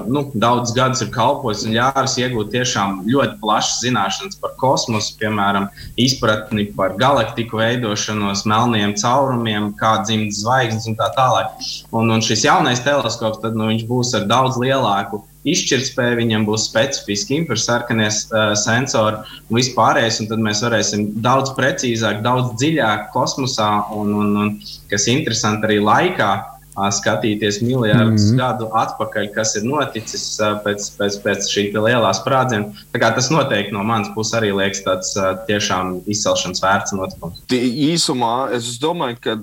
nu, 0.06 0.22
daudz 0.34 0.72
gadus 0.76 1.02
ir 1.04 1.10
kalpojis 1.14 1.64
un 1.66 1.74
ļāvis 1.76 2.18
iegūt 2.22 2.52
tiešām 2.54 3.02
ļoti 3.08 3.38
plašas 3.42 3.80
zināšanas 3.84 4.38
par 4.42 4.54
kosmosu, 4.60 5.16
piemēram, 5.20 5.68
izpratni 6.00 6.68
par 6.76 6.96
galaktiku 7.00 7.60
veidošanos, 7.60 8.46
melniem 8.48 8.94
caurumiem, 9.00 9.72
kā 9.80 9.98
dzimta 10.06 10.38
zvaigznes 10.38 10.88
un 10.90 10.98
tā 11.00 11.10
tālāk. 11.16 11.66
Un, 11.90 12.10
un 12.14 12.24
šis 12.24 12.46
jaunais 12.46 12.82
teleskops 12.84 13.42
tad, 13.42 13.58
nu, 13.58 13.70
būs 13.88 14.14
ar 14.18 14.28
daudz 14.30 14.60
lielāku 14.62 15.24
izšķirtspēju, 15.48 16.18
viņam 16.20 16.44
būs 16.46 16.68
specifiski 16.68 17.40
infrasarkanie 17.40 18.06
uh, 18.06 18.52
sensori 18.58 19.18
un 19.48 19.58
vispārējais, 19.58 20.20
un 20.22 20.30
tad 20.30 20.44
mēs 20.44 20.62
varēsim 20.62 21.08
daudz 21.24 21.50
precīzāk, 21.58 22.22
daudz 22.22 22.54
dziļāk 22.60 23.10
kosmosā 23.14 23.72
un, 23.96 24.14
un, 24.22 24.36
un 24.44 24.52
kas 24.92 25.08
interesanti 25.10 25.66
arī 25.66 25.80
laikā 25.82 26.30
skatīties 26.76 27.60
miljardus 27.62 28.22
mm 28.22 28.32
-hmm. 28.32 28.38
gadu 28.38 28.68
atpakaļ, 28.72 29.28
kas 29.34 29.56
ir 29.56 29.64
noticis 29.64 30.24
pēc, 30.64 30.88
pēc, 30.98 31.18
pēc 31.24 31.48
šī 31.52 31.64
lielā 31.72 32.12
sprādziena. 32.16 32.72
Tas 32.92 33.30
noteikti 33.30 33.72
no 33.72 33.82
manas 33.84 34.08
puses 34.14 34.34
arī 34.38 34.52
liekas 34.56 34.82
tāds 34.84 35.12
tiešām 35.46 36.00
izcelšanas 36.06 36.62
vērts 36.62 36.92
notikums. 36.96 37.42
Īsumā 37.52 38.52
es 38.56 38.78
domāju, 38.80 39.16
ka 39.20 39.36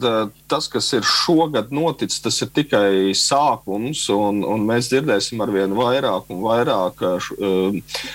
tas, 0.47 0.67
kas 0.67 0.93
ir 0.93 1.03
šogad 1.03 1.71
noticis, 1.71 2.21
tas 2.21 2.41
ir 2.41 2.49
tikai 2.53 3.13
sākums, 3.13 4.09
un, 4.09 4.43
un 4.43 4.65
mēs 4.65 4.89
dzirdēsim 4.89 5.41
ar 5.41 5.51
vien 5.51 5.73
vairāk 5.77 6.29
un 6.29 6.41
vairāk 6.41 7.05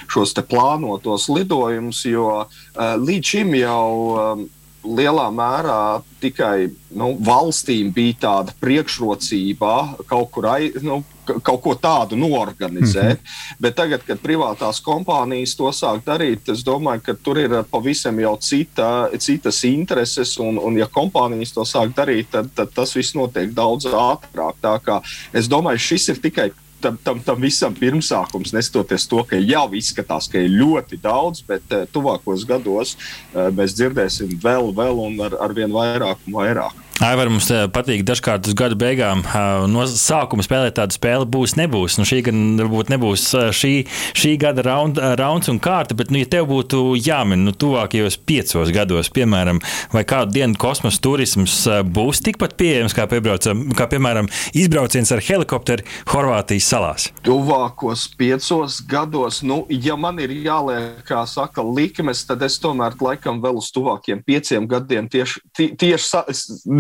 šos 0.09 0.35
plānotos 0.35 1.28
lidojumus, 1.28 2.04
jo 2.04 2.47
līdz 2.78 3.25
šim 3.25 3.54
jau 3.54 4.49
lielā 4.85 5.31
mērā 5.33 6.03
tikai 6.21 6.69
nu, 6.97 7.14
valstīm 7.25 7.91
bija 7.95 8.21
tāda 8.29 8.55
priekšrocība 8.61 9.75
kaut 10.09 10.31
kur 10.35 10.49
aiz. 10.55 10.81
Nu, 10.85 11.03
kaut 11.25 11.61
ko 11.64 11.73
tādu 11.81 12.19
norganizēt. 12.21 13.17
Mm 13.17 13.25
-hmm. 13.25 13.57
Bet 13.59 13.75
tagad, 13.75 14.03
kad 14.05 14.19
privātās 14.21 14.81
kompānijas 14.85 15.57
to 15.57 15.71
sāk 15.73 16.03
darīt, 16.05 16.53
es 16.53 16.64
domāju, 16.64 17.00
ka 17.00 17.14
tur 17.14 17.38
ir 17.38 17.64
pavisam 17.71 18.19
jau 18.21 18.37
cita, 18.41 19.09
citas 19.19 19.64
intereses. 19.64 20.38
Un, 20.38 20.59
un 20.59 20.76
ja 20.76 20.87
kompānijas 20.87 21.55
to 21.55 21.64
sāk 21.64 21.95
darīt, 21.95 22.26
tad, 22.31 22.50
tad 22.55 22.73
tas 22.75 22.95
viss 22.97 23.14
notiek 23.14 23.55
daudz 23.55 23.87
ātrāk. 23.87 24.55
Tā 24.61 24.79
kā 24.85 25.00
es 25.33 25.49
domāju, 25.49 25.79
šis 25.79 26.09
ir 26.09 26.21
tikai 26.21 26.50
tam, 26.85 26.99
tam, 27.05 27.21
tam 27.25 27.41
visam 27.41 27.75
pirmsākums, 27.76 28.53
neskatoties 28.55 29.09
to, 29.09 29.23
ka 29.29 29.41
jau 29.41 29.67
izskatās, 29.76 30.29
ka 30.31 30.43
ir 30.43 30.53
ļoti 30.53 31.00
daudz, 31.03 31.43
bet 31.49 31.73
uh, 31.73 31.87
tuvākos 31.95 32.45
gados 32.49 32.95
uh, 32.97 33.49
mēs 33.55 33.76
dzirdēsim 33.79 34.37
vēl, 34.45 34.73
vēl 34.76 35.05
un 35.09 35.21
ar, 35.25 35.38
ar 35.49 35.57
vien 35.57 35.73
vairāk 35.73 36.29
un 36.29 36.41
vairāk. 36.41 36.84
Aivar, 37.03 37.27
mums 37.27 37.49
patīk 37.75 38.05
dažkārt 38.07 38.47
uz 38.47 38.55
gada 38.55 38.77
beigām 38.79 39.25
no 39.67 39.83
sākuma 39.91 40.45
spēlēt 40.47 40.77
tādu 40.77 40.95
spēli, 40.95 41.27
būs, 41.27 41.57
nebūs. 41.59 41.97
Nu, 41.99 42.05
šī 42.07 42.21
gan 42.29 42.43
varbūt 42.61 42.93
nebūs 42.93 43.25
šī, 43.51 43.73
šī 44.15 44.35
gada 44.39 44.63
raund, 44.63 45.01
rauns 45.19 45.51
un 45.51 45.59
kārta, 45.63 45.97
bet, 45.99 46.13
nu, 46.15 46.21
ja 46.23 46.29
tev 46.31 46.47
būtu 46.53 46.95
jāmin 46.95 47.43
nu, 47.49 47.51
tuvākajos 47.51 48.19
piecos 48.23 48.71
gados, 48.75 49.11
piemēram, 49.11 49.59
vai 49.91 50.05
kādu 50.07 50.37
dienu 50.37 50.55
kosmosa 50.61 51.03
turisms 51.03 51.57
būs 51.91 52.23
tikpat 52.29 52.55
pieejams, 52.61 52.95
kā, 52.95 53.09
kā 53.11 53.89
piemēram, 53.91 54.31
izbrauciens 54.55 55.11
ar 55.11 55.25
helikopteru 55.27 55.83
Horvātijas 56.13 56.71
salās? 56.71 57.09
Tuvākos 57.27 58.07
piecos 58.15 58.79
gados, 58.87 59.43
nu, 59.43 59.65
ja 59.67 59.99
man 59.99 60.23
ir 60.23 60.37
jāliek, 60.47 61.03
kā 61.11 61.25
saka, 61.27 61.67
likmes, 61.67 62.23
tad 62.31 62.47
es 62.47 62.61
tomēr 62.63 62.95
laikam 63.03 63.43
vēl 63.43 63.59
uz 63.59 63.75
tuvākiem 63.75 64.23
pieciem 64.23 64.71
gadiem 64.71 65.11
tieši, 65.11 65.43
tieši 65.59 66.11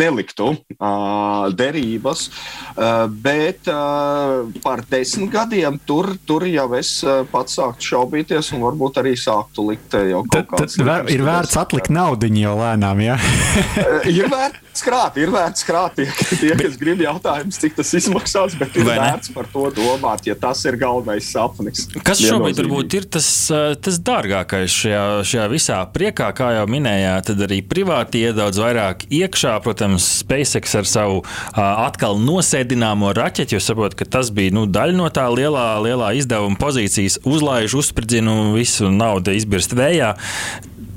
neliktu 0.04 0.52
uh, 0.54 1.48
derības, 1.56 2.28
uh, 2.76 3.04
bet 3.08 3.70
uh, 3.72 4.44
par 4.64 4.84
desmit 4.90 5.32
gadiem 5.32 5.78
tur, 5.86 6.12
tur 6.26 6.46
jau 6.48 6.68
es 6.78 6.96
pats 7.32 7.58
sāktu 7.58 7.90
šaubīties 7.92 8.52
un 8.56 8.64
varbūt 8.66 9.00
arī 9.02 9.14
sāktu 9.18 9.68
likt 9.70 9.96
jau 10.12 10.24
kaut 10.28 10.50
kādas 10.52 10.78
lietas. 10.78 11.12
Ir 11.14 11.24
vērts 11.26 11.58
atlikt 11.60 11.92
naudu 11.94 12.30
jau 12.34 12.56
lēnām, 12.58 13.00
jā? 13.04 13.18
ir 14.18 14.28
vērts 14.32 14.73
krāt, 14.84 15.18
ir 15.20 15.30
vērts 15.34 15.66
krāt. 15.66 15.98
Tie, 15.98 16.06
tie 16.40 16.50
bet, 16.54 16.64
kas 16.64 16.78
grib 16.80 17.02
jautājums, 17.04 17.58
cik 17.60 17.76
tas 17.78 17.92
izmaksās, 18.00 18.56
bet 18.58 18.74
ir 18.78 18.88
vērts 18.88 19.30
par 19.34 19.48
to 19.52 19.68
domāt, 19.76 20.24
ja 20.26 20.34
tas 20.38 20.64
ir 20.66 20.78
galvenais 20.80 21.28
sapnis. 21.30 21.86
Kas 22.04 22.22
šobrīd 22.22 22.58
varbūt 22.62 22.96
ir 22.98 23.08
tas, 23.16 23.28
tas 23.84 24.00
dārgākais 24.04 24.72
šajā, 24.72 25.04
šajā 25.28 25.46
visā 25.52 25.78
priekā, 25.94 26.30
kā 26.36 26.50
jau 26.58 26.66
minējāt, 26.70 27.30
tad 27.30 27.44
arī 27.46 27.60
privāti 27.66 28.24
iet 28.24 28.38
daudz 28.38 28.58
vairāk 28.62 29.06
iekšā, 29.12 29.54
protams, 29.64 30.06
SpaceX 30.24 30.74
ar 30.80 30.88
savu 30.88 31.22
atkal 31.54 32.18
nosēdināmo 32.22 33.12
raķeti, 33.16 33.56
jo 33.56 33.62
saprotu, 33.62 34.00
ka 34.02 34.08
tas 34.18 34.32
bija 34.34 34.54
nu, 34.56 34.66
daļa 34.70 34.98
no 34.98 35.10
tā 35.14 35.28
lielā, 35.32 35.68
lielā 35.84 36.14
izdevuma 36.18 36.58
pozīcijas, 36.60 37.20
uzlaiž, 37.28 37.76
uzspridzinu, 37.78 38.54
visu 38.56 38.90
naudu 38.92 39.34
izbirst 39.36 39.76
vējā. 39.76 40.14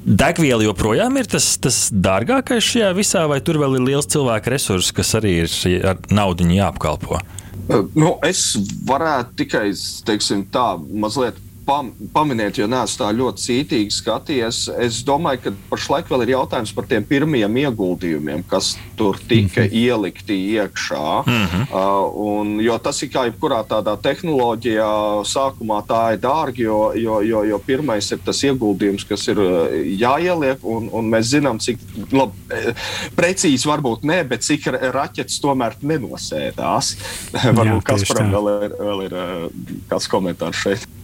Degviela 0.08 0.64
joprojām 0.64 1.18
ir 1.20 1.28
tas, 1.28 1.50
tas 1.60 1.90
dārgākais 1.92 2.64
šajā 2.64 2.94
visā, 2.96 3.26
vai 3.28 3.42
tur 3.44 3.60
vēl 3.60 3.76
ir 3.76 3.90
liels 3.90 4.08
cilvēku 4.08 4.54
resurss, 4.54 4.94
kas 4.96 5.12
arī 5.20 5.34
ir 5.44 5.84
ar 5.84 6.00
naudu 6.08 6.48
jāapkalpo? 6.48 7.20
Nu, 7.68 8.14
es 8.24 8.54
varētu 8.88 9.36
tikai 9.42 9.66
teiksim, 10.08 10.46
tā, 10.54 10.78
mazliet 10.80 11.42
pam, 11.68 11.92
paminēt, 12.14 12.62
jo 12.62 12.68
neesmu 12.72 13.02
tā 13.02 13.10
ļoti 13.16 13.44
cītīgi 13.44 13.96
skatījies. 13.98 14.62
Es 14.88 15.02
domāju, 15.08 15.42
ka 15.44 15.54
pašlaik 15.74 16.10
vēl 16.12 16.24
ir 16.26 16.34
jautājums 16.38 16.74
par 16.76 16.88
tiem 16.90 17.06
pirmajiem 17.08 17.60
ieguldījumiem, 17.64 18.46
kas 18.48 18.76
tur 18.98 19.20
tika 19.20 19.66
mm 19.66 19.68
-hmm. 19.68 19.84
ielikti 19.84 20.38
iekšā. 20.56 21.24
Mm 21.28 21.46
-hmm. 21.46 21.66
uh, 21.72 22.06
un, 22.28 22.56
jo 22.64 22.78
tas 22.78 23.02
ir 23.04 23.12
kā 23.12 23.26
jebkurā 23.28 23.62
tādā 23.68 23.98
tehnoloģijā, 24.02 24.92
sākumā 25.28 25.82
tā 25.88 26.02
ir 26.14 26.20
dārgi, 26.24 26.64
jo, 26.64 26.94
jo, 26.96 27.22
jo, 27.22 27.44
jo 27.44 27.60
pirmais 27.60 28.12
ir 28.12 28.20
tas 28.26 28.44
ieguldījums, 28.44 29.08
kas 29.08 29.28
ir 29.28 29.40
uh, 29.40 29.68
jāieliek, 30.00 30.64
un, 30.64 30.90
un 30.92 31.10
mēs 31.10 31.34
zinām, 31.36 31.60
cik 31.60 31.80
labi, 32.12 32.34
eh, 32.52 32.74
precīzi 33.16 33.68
varbūt 33.68 34.04
ne, 34.04 34.24
bet 34.24 34.42
cik 34.42 34.68
raķetes 34.94 35.42
tomēr 35.42 35.76
nenosēdās. 35.82 36.96
varbūt 37.60 37.84
Kasparam 37.84 38.32
vēl 38.32 38.54
ir, 38.64 38.72
vēl 38.80 39.04
ir 39.06 39.14
uh, 39.14 39.50
kāds 39.90 40.08
komentārs 40.08 40.64
šeit. 40.64 40.97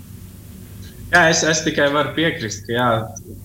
Jā, 1.13 1.27
es, 1.29 1.43
es 1.45 1.59
tikai 1.61 1.91
varu 1.93 2.09
piekrist, 2.15 2.63
ka 2.65 2.73
jā, 2.73 2.87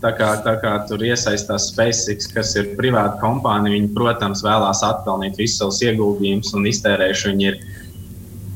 tā, 0.01 0.15
kā, 0.17 0.29
tā 0.45 0.55
kā 0.63 0.71
tur 0.89 1.03
iesaistās 1.05 1.67
SpaceX, 1.69 2.31
kas 2.33 2.55
ir 2.57 2.71
privāta 2.79 3.19
kompānija, 3.21 3.75
viņi, 3.77 3.91
protams, 3.97 4.41
vēlās 4.47 4.81
atpelnīt 4.87 5.37
visus 5.37 5.61
savus 5.61 5.83
ieguldījumus 5.85 6.55
un 6.57 6.65
iztērējuši. 6.71 7.29
Viņi 7.35 7.51
ir 7.51 7.59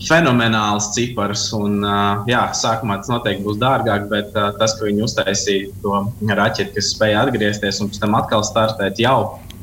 fenomenāls 0.07 0.88
cipars. 0.96 1.44
Un, 1.59 1.85
jā, 2.31 2.40
sākumā 2.57 3.03
tas 3.03 3.12
noteikti 3.12 3.44
būs 3.44 3.61
dārgāk, 3.61 4.09
bet 4.09 4.33
tas, 4.33 4.79
ka 4.79 4.88
viņi 4.88 5.05
uztaisīja 5.05 5.75
to 5.85 6.01
raķeti, 6.33 6.72
kas 6.79 6.94
spēja 6.94 7.27
atgriezties 7.27 7.83
un 7.85 7.92
pēc 7.92 8.01
tam 8.07 8.16
atkal 8.16 8.46
startēt 8.48 9.03
jau 9.03 9.18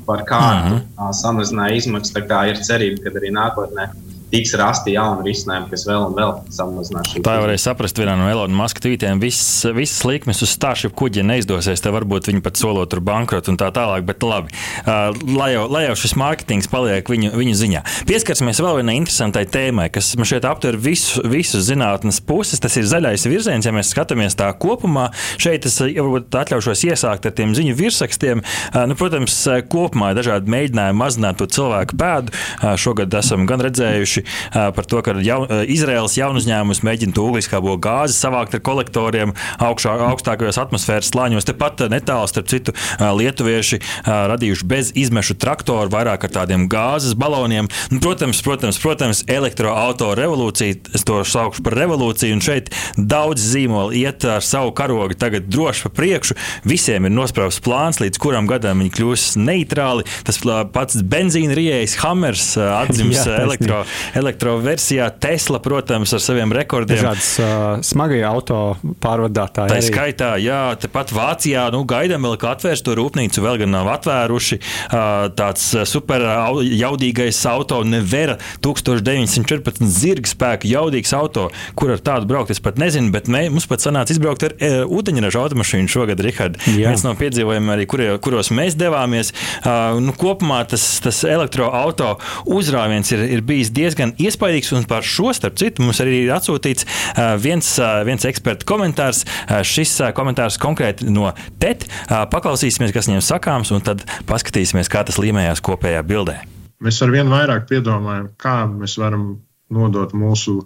par 0.06 0.28
kārtu, 0.30 0.76
mm 0.78 0.86
-hmm. 0.94 1.18
samazināja 1.24 1.82
izmaksas. 1.82 2.14
Tā 2.14 2.26
kā 2.30 2.46
ir 2.50 2.62
cerība, 2.70 3.02
ka 3.04 3.18
arī 3.18 3.34
nākotnē 3.34 3.90
tiks 4.32 4.54
rasti 4.60 4.94
jauni 4.94 5.26
risinājumi, 5.28 5.70
kas 5.72 5.86
vēl 5.90 6.06
un 6.08 6.16
vēl 6.18 6.34
samazinās 6.54 7.10
šo. 7.12 7.24
Tā 7.26 7.36
jau 7.36 7.44
varēja 7.46 7.62
saprast 7.64 8.00
vienā 8.00 8.16
no 8.20 8.28
Elonas 8.30 8.58
Maska 8.58 8.84
tvītiem. 8.86 9.22
Viss, 9.22 9.64
visas 9.76 10.04
likmes 10.06 10.44
uz 10.46 10.54
Starship 10.54 10.94
kuģa 11.00 11.24
neizdosies, 11.26 11.82
tad 11.82 11.96
varbūt 11.96 12.30
viņi 12.30 12.44
pat 12.46 12.60
solot 12.60 12.92
tur 12.92 13.02
bankrotu 13.06 13.54
un 13.54 13.60
tā 13.60 13.72
tālāk. 13.76 14.06
Bet 14.08 14.26
labi, 14.26 14.54
uh, 14.84 15.10
lai, 15.36 15.52
jau, 15.56 15.66
lai 15.72 15.86
jau 15.88 15.96
šis 16.04 16.16
mārketings 16.20 16.70
paliek 16.72 17.10
viņu, 17.10 17.32
viņu 17.38 17.56
ziņā. 17.60 17.84
Pieskarsimies 18.10 18.62
vēl 18.64 18.80
vienai 18.82 18.98
interesantai 19.00 19.46
tēmai, 19.50 19.90
kas 19.94 20.12
man 20.20 20.30
šeit 20.30 20.48
aptver 20.50 20.78
visu, 20.80 21.24
visu 21.30 21.62
zinātnes 21.66 22.22
puses. 22.26 22.62
Tas 22.62 22.78
ir 22.80 22.88
zaļais 22.90 23.26
virziens, 23.30 23.66
ja 23.66 23.74
mēs 23.76 23.94
skatāmies 23.96 24.38
tā 24.40 24.52
kopumā. 24.62 25.10
Šeit 25.42 25.66
es 25.70 25.80
varbūt 25.82 26.38
atļaušos 26.44 26.86
iesākt 26.90 27.26
ar 27.30 27.36
tiem 27.38 27.56
ziņu 27.58 27.76
virsrakstiem. 27.80 28.46
Uh, 28.46 28.86
nu, 28.92 28.98
protams, 29.00 29.42
kopumā 29.72 30.14
dažādi 30.18 30.52
mēģinājumi 30.54 31.02
mazināt 31.02 31.42
to 31.42 31.50
cilvēku 31.50 31.98
pēdu. 32.00 32.36
Uh, 32.60 32.76
šogad 32.80 33.14
esam 33.20 33.48
gan 33.50 33.64
redzējuši 33.66 34.19
tieši 34.20 34.74
par 34.76 34.86
to, 34.86 35.02
ka 35.02 35.16
jau, 35.24 35.44
Izraels 35.68 36.18
jaunu 36.18 36.40
uzņēmums 36.40 36.84
mēģina 36.84 37.16
to 37.16 37.26
ogliskābo 37.30 37.76
gāzi 37.82 38.16
savākt 38.18 38.56
ar 38.56 38.64
kolektoriem 38.64 39.34
augšā, 39.60 39.96
augstākajos 40.10 40.60
atmosfēras 40.62 41.12
slāņos. 41.12 41.48
Tepat 41.48 41.86
netālu, 41.92 42.28
starp 42.30 42.50
citu, 42.52 42.74
lietuvieši 43.00 43.82
radījuši 44.06 44.68
bez 44.70 44.92
izmešu 45.00 45.38
traktoru, 45.40 45.90
vairāk 45.94 46.26
ar 46.28 46.34
tādiem 46.42 46.68
gāzes 46.72 47.16
baloniem. 47.20 47.70
Nu, 47.92 48.02
protams, 48.04 48.42
protams, 48.46 48.80
protams 48.82 49.24
elektroautorāta 49.28 50.20
revolūcija, 50.20 50.78
es 50.96 51.06
to 51.08 51.22
saukšu 51.24 51.64
par 51.66 51.78
revolūciju, 51.80 52.38
un 52.38 52.44
šeit 52.44 52.72
daudz 52.98 53.44
zīmoli 53.54 54.04
iet 54.04 54.26
ar 54.28 54.44
savu 54.46 54.74
karogu 54.76 55.18
tagad 55.20 55.48
droši 55.50 55.88
pa 55.88 55.94
priekšu. 56.02 56.38
Visiem 56.68 57.08
ir 57.08 57.14
nosprausts 57.14 57.64
plāns, 57.64 58.02
līdz 58.04 58.20
kuram 58.22 58.50
gadam 58.50 58.84
viņi 58.84 58.94
kļūs 58.98 59.28
neitrāli. 59.40 60.06
Tas 60.28 60.42
pats 60.74 61.00
benzīna 61.10 61.56
riejais 61.58 61.96
Hammers 62.02 62.52
atzīmes 62.60 63.26
elektro, 63.46 63.84
elektroversijā. 64.18 65.10
Tesla, 65.22 65.60
protams, 65.64 66.14
ar 66.16 66.24
saviem 66.24 66.54
rekordiem. 66.56 67.00
Dažādas 67.02 67.32
uh, 67.42 67.84
smagie 67.86 68.24
auto 68.28 68.78
pārvadātāji. 69.04 69.74
Tā 69.74 69.80
skaitā, 69.86 70.32
jā, 70.42 70.62
tepat 70.82 71.14
Vācijā 71.16 71.68
nu, 71.76 71.84
gaidām 71.90 72.28
vēl, 72.28 72.38
ka 72.42 72.54
atvērs 72.56 72.84
to 72.86 72.96
rūpnīcu, 73.00 73.44
vēl 73.44 73.62
gan 73.64 73.74
nav 73.76 73.90
atvēruši. 73.98 74.60
Uh, 74.90 75.30
tāds 75.38 75.66
super 75.90 76.24
jaudīgais 76.64 77.40
auto, 77.50 77.82
Nevera 77.88 78.38
1914 78.64 79.86
zirga 79.90 80.30
spēka 80.30 80.70
jaudīgs 80.70 81.14
auto, 81.18 81.50
kur 81.80 81.94
ar 81.96 82.04
tādu 82.04 82.30
braukt, 82.30 82.54
es 82.54 82.62
pat 82.64 82.80
nezinu, 82.82 83.12
bet 83.14 83.30
mē, 83.32 83.46
mums 83.54 83.68
pat 83.70 83.84
sanāca 83.84 84.14
izbraukt 84.14 84.46
ar 84.48 84.56
e, 84.56 84.72
ūdeņraža 84.86 85.44
automašīnu 85.44 85.92
šogad, 85.92 86.22
Rihard. 86.24 86.60
Viens 86.68 87.04
no 87.06 87.14
piedzīvojumiem 87.20 87.74
arī, 87.76 87.88
kur, 87.90 88.04
kuros 88.24 88.52
mēs 88.56 88.78
devāmies. 88.80 89.34
Uh, 89.60 90.00
nu, 90.04 90.14
kopumā 90.18 90.62
tas, 90.70 90.86
tas 91.04 91.22
elektroautorāta 91.28 92.16
uzrāviens 92.50 93.12
ir, 93.16 93.26
ir 93.38 93.44
bijis 93.46 93.72
diezgan 93.76 93.99
iespaidīgs, 94.08 94.72
un 94.78 94.86
par 94.90 95.06
šo, 95.06 95.34
starp 95.36 95.58
citu, 95.60 95.84
mums 95.86 96.02
arī 96.04 96.24
ir 96.26 96.34
atsūtīts 96.36 96.88
uh, 96.88 97.34
viens, 97.42 97.72
uh, 97.82 98.02
viens 98.08 98.26
eksperta 98.30 98.68
komentārs. 98.70 99.26
Uh, 99.26 99.60
šis 99.66 99.96
uh, 100.04 100.14
komentārs 100.16 100.60
konkrēti 100.62 101.10
no 101.12 101.34
TET. 101.62 101.86
Uh, 102.08 102.24
paklausīsimies, 102.32 102.94
kas 102.96 103.10
viņam 103.12 103.26
sakāms, 103.26 103.74
un 103.76 103.84
tad 103.86 104.06
paskatīsimies, 104.30 104.92
kā 104.92 105.04
tas 105.08 105.20
līmējās 105.22 105.64
kopējā 105.66 106.06
bildē. 106.08 106.40
Mēs 106.80 107.02
ar 107.04 107.12
vien 107.12 107.28
vairāk 107.32 107.68
piedomājam, 107.68 108.32
kā 108.40 108.64
mēs 108.72 108.96
varam 109.02 109.34
nodot 109.74 110.14
mūsu 110.18 110.62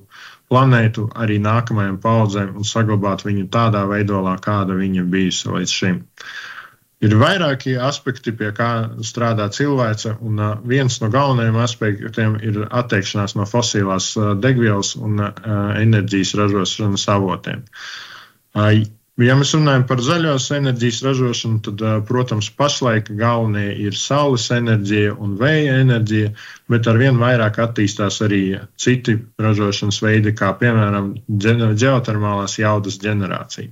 planētu 0.51 1.07
arī 1.19 1.39
nākamajām 1.41 1.97
paudzēm 2.03 2.57
un 2.59 2.67
saglabāt 2.67 3.25
viņu 3.25 3.47
tādā 3.53 3.83
veidolā, 3.89 4.35
kāda 4.43 4.77
viņa 4.77 5.05
bijusi 5.09 5.49
līdz 5.49 5.73
šim. 5.79 6.01
Ir 7.03 7.17
vairāki 7.19 7.73
aspekti, 7.83 8.31
pie 8.31 8.53
kā 8.55 8.69
strādā 9.03 9.49
cilvēce, 9.51 10.15
un 10.23 10.39
viens 10.69 10.99
no 11.01 11.09
galvenajiem 11.11 11.57
aspektiem 11.59 12.37
ir 12.39 12.61
atteikšanās 12.69 13.35
no 13.35 13.47
fosilās 13.49 14.13
degvielas 14.39 14.93
un 14.95 15.19
enerģijas 15.19 16.35
ražošanas 16.39 17.07
avotiem. 17.11 17.65
Ja 19.21 19.35
mēs 19.37 19.51
runājam 19.53 19.83
par 19.85 19.99
zaļās 20.01 20.47
enerģijas 20.55 21.03
ražošanu, 21.05 21.59
tad, 21.67 21.83
protams, 22.07 22.47
pašlaik 22.57 23.11
galvenie 23.19 23.67
ir 23.83 23.93
saules 23.99 24.47
enerģija 24.55 25.11
un 25.13 25.35
vēja 25.37 25.75
enerģija, 25.83 26.31
bet 26.71 26.89
ar 26.89 26.97
vien 26.97 27.19
vairāk 27.21 27.59
attīstās 27.61 28.23
arī 28.25 28.41
citi 28.79 29.19
ražošanas 29.43 30.01
veidi, 30.01 30.33
kā 30.33 30.55
piemēram 30.57 31.13
ģeotermālās 31.29 32.57
jaudas 32.63 32.97
ģenerācija. 33.03 33.69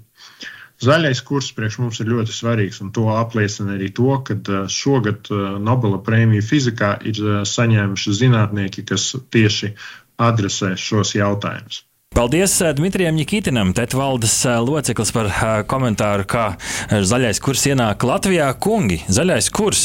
Zaļais 0.82 1.20
kurs 1.22 1.52
priekš 1.54 1.78
mums 1.82 2.00
ir 2.02 2.10
ļoti 2.10 2.34
svarīgs, 2.34 2.80
un 2.82 2.90
to 2.96 3.06
apliecina 3.14 3.76
arī 3.76 3.92
to, 3.94 4.16
ka 4.26 4.66
šogad 4.72 5.30
Nobela 5.62 6.00
prēmiju 6.02 6.46
fizikā 6.48 6.96
ir 7.06 7.22
saņēmuši 7.46 8.16
zinātnieki, 8.18 8.88
kas 8.90 9.12
tieši 9.34 9.76
adresē 10.22 10.74
šos 10.78 11.14
jautājumus. 11.20 11.84
Paldies 12.12 12.62
eh, 12.62 12.74
Dmitrijam 12.76 13.16
Nikitinam, 13.16 13.70
Tetvaldes 13.72 14.34
eh, 14.46 14.58
loceklis 14.60 15.14
par 15.16 15.30
eh, 15.32 15.44
komentāru, 15.64 16.26
kā 16.28 16.42
zaļais 16.92 17.38
kurs 17.40 17.62
ienāk 17.70 18.04
Latvijā. 18.04 18.50
Kungi, 18.60 18.98
zaļais 19.08 19.48
kurs, 19.56 19.84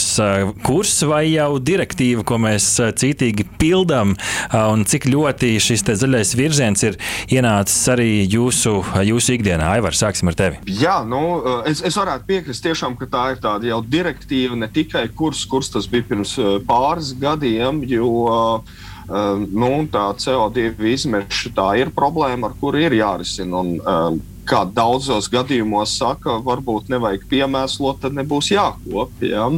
kurs 0.67 0.95
vai 1.07 1.21
jau 1.29 1.61
direktīva, 1.63 2.25
ko 2.27 2.41
mēs 2.43 2.67
cītīgi 2.99 3.47
pildām, 3.61 4.17
un 4.59 4.83
cik 4.91 5.07
ļoti 5.07 5.53
šis 5.63 5.87
zaļais 6.03 6.35
virziens 6.35 6.83
ir 6.89 6.99
ienācis 7.31 7.93
arī 7.95 8.09
jūsu, 8.25 8.75
jūsu 9.07 9.37
ikdienā? 9.37 9.71
Aivar, 9.77 9.95
sāksim 9.95 10.33
ar 10.33 10.41
tevi. 10.43 10.59
Jā, 10.83 10.97
nu, 11.07 11.23
es, 11.71 11.85
es 11.87 11.95
varētu 11.95 12.27
piekrist 12.27 12.67
tiešām, 12.67 12.99
ka 12.99 13.07
tā 13.15 13.29
ir 13.37 13.41
tāda 13.47 13.71
jau 13.71 13.79
direktīva, 13.87 14.59
ne 14.59 14.67
tikai 14.67 15.07
kurs, 15.15 15.47
kurs 15.47 15.71
tas 15.79 15.87
bija 15.95 16.11
pirms 16.11 16.35
pāris 16.67 17.15
gadiem, 17.23 17.85
jo 17.87 18.11
uh, 18.27 18.85
nu, 19.07 19.71
tā 19.93 20.07
CO2 20.19 20.91
izmeša 20.93 21.53
tā 21.55 21.69
ir 21.81 21.93
problēma, 21.95 22.51
ar 22.51 22.57
kuru 22.61 22.81
ir 22.83 22.97
jārisina. 22.99 23.61
Un, 23.63 23.77
ehm, 23.79 24.19
kā 24.47 24.63
daudzos 24.71 25.29
gadījumos 25.33 25.97
saka, 25.99 26.39
varbūt 26.45 26.91
nevajag 26.93 27.27
piemēslot, 27.31 28.01
tad 28.05 28.17
nebūs 28.17 28.53
jākop. 28.55 29.13
Ja? 29.25 29.49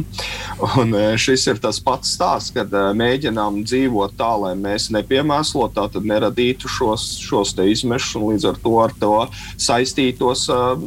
Un 0.81 0.95
e, 0.97 1.05
šis 1.21 1.45
ir 1.51 1.61
tas 1.61 1.79
pats 1.83 2.15
stāsts, 2.17 2.53
kad 2.55 2.73
e, 2.73 2.83
mēģinām 2.97 3.61
dzīvot 3.67 4.17
tā, 4.19 4.31
lai 4.43 4.55
mēs 4.59 4.89
nepiemēslot, 4.95 5.77
tad 5.77 6.09
neradītu 6.09 6.69
šos, 6.71 7.11
šos 7.23 7.55
izmešus 7.59 8.17
un 8.19 8.27
līdz 8.33 8.49
ar 8.49 8.59
to, 8.63 8.75
ar 8.81 8.93
to 8.99 9.13
saistītos 9.59 10.45
uh, 10.53 10.79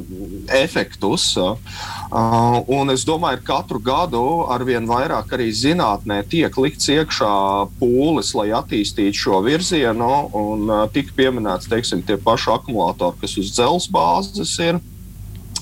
efektus. 0.57 1.33
Uh, 1.37 2.61
un 2.73 2.93
es 2.93 3.05
domāju, 3.09 3.41
ka 3.43 3.61
katru 3.63 3.81
gadu 3.83 4.23
arvien 4.53 4.87
vairāk 4.89 5.33
arī 5.37 5.51
zinātnē 5.57 6.23
tiek 6.31 6.57
likts 6.61 6.89
iekšā 6.93 7.33
pūles, 7.81 8.33
lai 8.39 8.49
attīstītu 8.57 9.25
šo 9.25 9.43
virzienu. 9.47 10.11
Un 10.39 10.71
uh, 10.71 10.85
tika 10.93 11.15
pieminēts, 11.19 11.71
teiksim, 11.73 12.05
tie 12.07 12.19
paši 12.21 12.53
akumulātori, 12.57 13.21
kas 13.23 13.37
uz 13.41 13.53
dzelzceļa 13.57 13.92
bāzes 13.93 14.57
ir. 14.65 14.81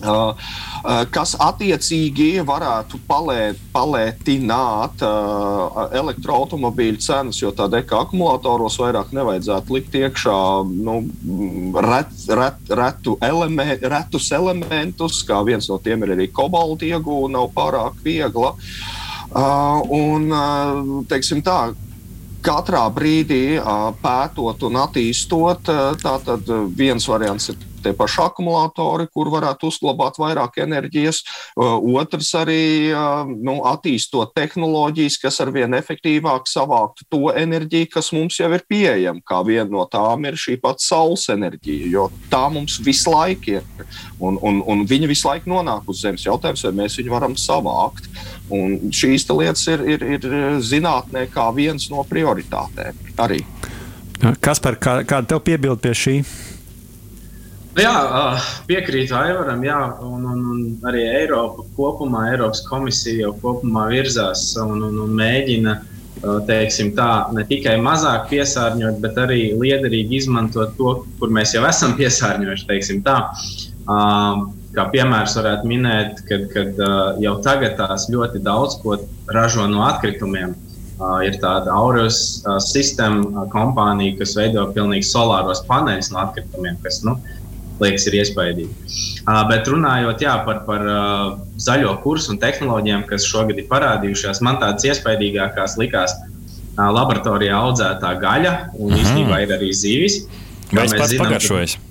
Uh, 0.01 0.33
uh, 0.33 1.03
kas 1.13 1.35
attiecīgi 1.37 2.41
varētu 2.49 3.03
palēt, 3.05 3.59
palētināt 3.75 5.03
uh, 5.05 5.91
elektroautobīļu 6.01 7.03
cenas, 7.05 7.43
jo 7.43 7.51
tādā 7.53 7.83
kā 7.85 8.01
akumulatoros 8.07 8.79
vairāk 8.81 9.13
nevajadzētu 9.17 9.77
likt 9.77 9.99
iekšā 10.01 10.39
nu, 10.71 10.97
ret, 11.85 12.17
ret, 12.33 12.73
retu 12.81 13.19
elemen, 13.21 13.75
retus 13.93 14.31
elementus, 14.33 15.21
kā 15.29 15.43
viens 15.45 15.69
no 15.69 15.77
tiem 15.85 16.09
ir 16.09 16.17
arī 16.17 16.31
kobalta 16.33 16.89
iegūta, 16.89 17.35
nav 17.37 17.53
pārāk 17.53 18.01
viegla. 18.05 18.55
Un, 19.31 20.25
teiksim 21.07 21.45
tā, 21.47 21.59
katrā 22.43 22.87
brīdī 22.91 23.61
pētot 24.03 24.65
un 24.67 24.79
attīstot, 24.81 25.71
tātad 26.03 26.51
viens 26.75 27.07
variants 27.07 27.53
ir 27.53 27.61
tie 27.83 27.93
paši 27.97 28.21
akumulatori, 28.25 29.09
kur 29.13 29.31
varētu 29.33 29.71
uzglabāt 29.71 30.19
vairāk 30.21 30.61
enerģijas. 30.65 31.23
Otrs 31.57 32.33
arī 32.39 32.63
nu, 33.31 33.61
attīstot 33.69 34.35
tehnoloģijas, 34.37 35.19
kas 35.23 35.41
arvien 35.45 35.75
efektīvāk 35.79 36.49
savāktu 36.51 37.07
to 37.11 37.23
enerģiju, 37.35 37.91
kas 37.95 38.13
mums 38.17 38.39
jau 38.41 38.51
ir 38.55 38.65
pieejama. 38.69 39.25
Kā 39.27 39.43
viena 39.47 39.69
no 39.73 39.87
tām 39.91 40.27
ir 40.29 40.39
šī 40.41 40.59
pati 40.63 40.87
saules 40.87 41.27
enerģija, 41.33 41.91
jo 41.93 42.09
tā 42.33 42.45
mums 42.53 42.79
visu 42.85 43.15
laiku 43.15 43.59
ir. 43.59 43.89
Un, 44.21 44.37
un, 44.45 44.61
un 44.69 44.85
viņa 44.89 45.11
visu 45.11 45.29
laiku 45.31 45.51
nonāk 45.53 45.89
uz 45.91 46.03
Zemes. 46.05 46.27
Jautājums, 46.27 46.65
vai 46.67 46.75
mēs 46.83 46.99
viņu 47.01 47.13
varam 47.13 47.37
savākt. 47.41 48.09
Un 48.51 48.91
šīs 48.95 49.29
lietas 49.31 49.67
ir, 49.71 49.85
ir, 49.95 50.07
ir 50.19 50.61
zinātnē 50.65 51.27
kā 51.33 51.49
viens 51.57 51.89
no 51.93 52.05
prioritātēm 52.09 52.99
arī. 53.23 53.45
Kas 54.45 54.61
par 54.61 54.77
kā, 54.77 55.01
kādu 55.09 55.33
tev 55.33 55.45
piebildu 55.47 55.81
pie 55.81 55.95
šī? 55.97 56.17
Jā, 57.79 57.95
piekrītu 58.67 59.15
Aivaram, 59.15 59.61
jā, 59.63 59.79
un, 60.03 60.25
un, 60.27 60.41
un 60.53 60.89
arī 60.91 61.05
Eiropa 61.21 61.63
kopumā, 61.77 62.25
Eiropas 62.33 62.65
komisija 62.67 63.29
jau 63.29 63.35
kopumā 63.39 63.85
virzās 63.93 64.43
un, 64.59 64.83
un, 64.89 64.97
un 65.05 65.13
mēģina 65.15 65.77
teiksim, 66.49 66.91
tā, 66.97 67.31
ne 67.33 67.45
tikai 67.49 67.77
mazāk 67.81 68.27
piesārņot, 68.33 68.99
bet 69.01 69.19
arī 69.23 69.41
liederīgi 69.57 70.19
izmantot 70.19 70.75
to, 70.77 70.95
kur 71.21 71.33
mēs 71.33 71.55
jau 71.55 71.63
esam 71.69 71.95
piesārņojuši. 72.01 72.67
Kā 74.71 74.85
piemērs 74.93 75.33
varētu 75.35 75.67
minēt, 75.67 76.21
kad, 76.29 76.45
kad 76.53 76.77
jau 77.23 77.37
tagad 77.43 77.75
tās 77.79 78.07
ļoti 78.13 78.43
daudz 78.47 78.77
ko 78.83 79.01
ražo 79.35 79.65
no 79.71 79.83
atkritumiem. 79.87 80.53
Ir 81.25 81.39
tāda 81.41 81.73
Aureus 81.73 82.43
sistēma 82.67 83.47
kompānija, 83.51 84.19
kas 84.19 84.37
veido 84.37 84.67
pilnīgi 84.75 85.09
solāros 85.09 85.65
paneļus 85.67 86.13
no 86.13 86.21
atkritumiem, 86.27 86.77
kas 86.85 87.01
nu, 87.07 87.17
liekas, 87.85 88.07
ir 88.09 88.19
iespaidīgi. 88.21 88.71
Uh, 89.25 89.43
bet 89.51 89.69
runājot 89.71 90.25
jā, 90.25 90.35
par, 90.47 90.63
par 90.69 90.87
uh, 90.87 91.35
zaļo 91.61 91.97
kursu 92.05 92.35
un 92.35 92.41
tehnoloģijām, 92.43 93.07
kas 93.11 93.29
šogad 93.29 93.61
ir 93.61 93.69
parādījušās, 93.71 94.43
man 94.47 94.61
tādas 94.63 94.87
iespaidīgākās 94.89 95.77
likās 95.81 96.17
uh, 96.17 96.89
laboratorijā 96.89 97.61
audzētā 97.69 98.17
gaļa 98.23 98.57
un 98.79 98.95
mm. 98.95 99.05
īstenībā 99.05 99.45
ir 99.45 99.55
arī 99.59 99.71
zīvis. 99.77 100.25
Vai 100.71 100.87
es 100.87 100.97
pats 100.97 101.17
pagaršoju? 101.19 101.87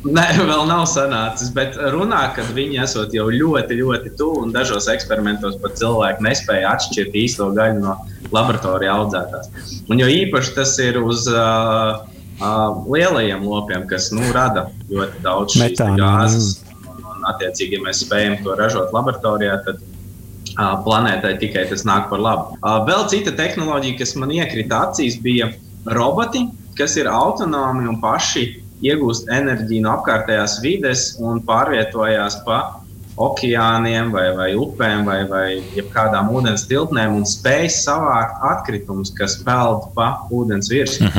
Nē, 0.00 0.22
vēl 0.48 0.62
nav 0.64 0.86
sanācis, 0.88 1.50
bet 1.52 1.74
runā, 1.92 2.22
ka 2.32 2.40
viņi 2.56 2.78
esot 2.86 3.12
jau 3.12 3.26
ļoti, 3.28 3.76
ļoti 3.82 4.14
tuvu 4.16 4.46
un 4.46 4.54
dažos 4.54 4.86
eksperimentos 4.88 5.58
pat 5.60 5.76
cilvēki 5.76 6.24
nespēja 6.24 6.70
atšķirt 6.72 7.18
īsto 7.20 7.50
gaļu 7.52 7.82
no 7.82 7.98
laboratorijā 8.32 8.94
audzētās. 8.96 9.50
Un 9.92 10.00
jo 10.00 10.08
īpaši 10.08 10.54
tas 10.56 10.72
ir 10.80 10.96
uz 11.02 11.28
uh, 11.28 12.00
lielajiem 12.40 13.44
lopiem, 13.44 13.86
kas 13.90 14.10
nu, 14.14 14.24
rada 14.34 14.68
ļoti 14.90 15.22
daudz 15.24 15.56
gāzes. 15.98 16.60
Un, 16.88 17.24
attiecīgi, 17.28 17.76
ja 17.76 17.84
mēs 17.84 18.02
spējam 18.04 18.38
to 18.44 18.56
ražot 18.56 18.94
laboratorijā, 18.96 19.58
tad 19.66 19.82
uh, 19.82 20.78
planētai 20.86 21.34
tikai 21.42 21.66
tas 21.68 21.84
nāk 21.88 22.08
par 22.12 22.22
labu. 22.22 22.56
Uh, 22.62 22.80
vēl 22.88 23.04
cita 23.12 23.34
tehnoloģija, 23.36 23.98
kas 24.00 24.16
man 24.16 24.32
iekrita 24.32 24.86
acīs, 24.88 25.20
bija 25.20 25.50
roboti, 25.92 26.46
kas 26.80 26.96
ir 26.96 27.10
autonomi 27.12 27.88
un 27.90 28.00
paši 28.00 28.46
iegūst 28.80 29.28
enerģiju 29.28 29.84
no 29.84 29.96
apkārtējās 29.98 30.60
vides 30.64 31.10
un 31.20 31.42
pārvietojās 31.44 32.40
pa 32.46 32.80
okeāniem, 33.20 34.08
vai, 34.14 34.30
vai 34.36 34.50
upēm, 34.56 35.04
vai, 35.04 35.18
vai 35.28 35.84
kādām 35.92 36.30
ūdens 36.32 36.64
tilpnēm 36.70 37.18
un 37.18 37.26
spēj 37.28 37.68
savākt 37.74 38.40
atkritumus, 38.48 39.12
kas 39.12 39.36
peld 39.44 39.90
pa 39.96 40.14
ūdens 40.32 40.70
virsmu. 40.72 41.10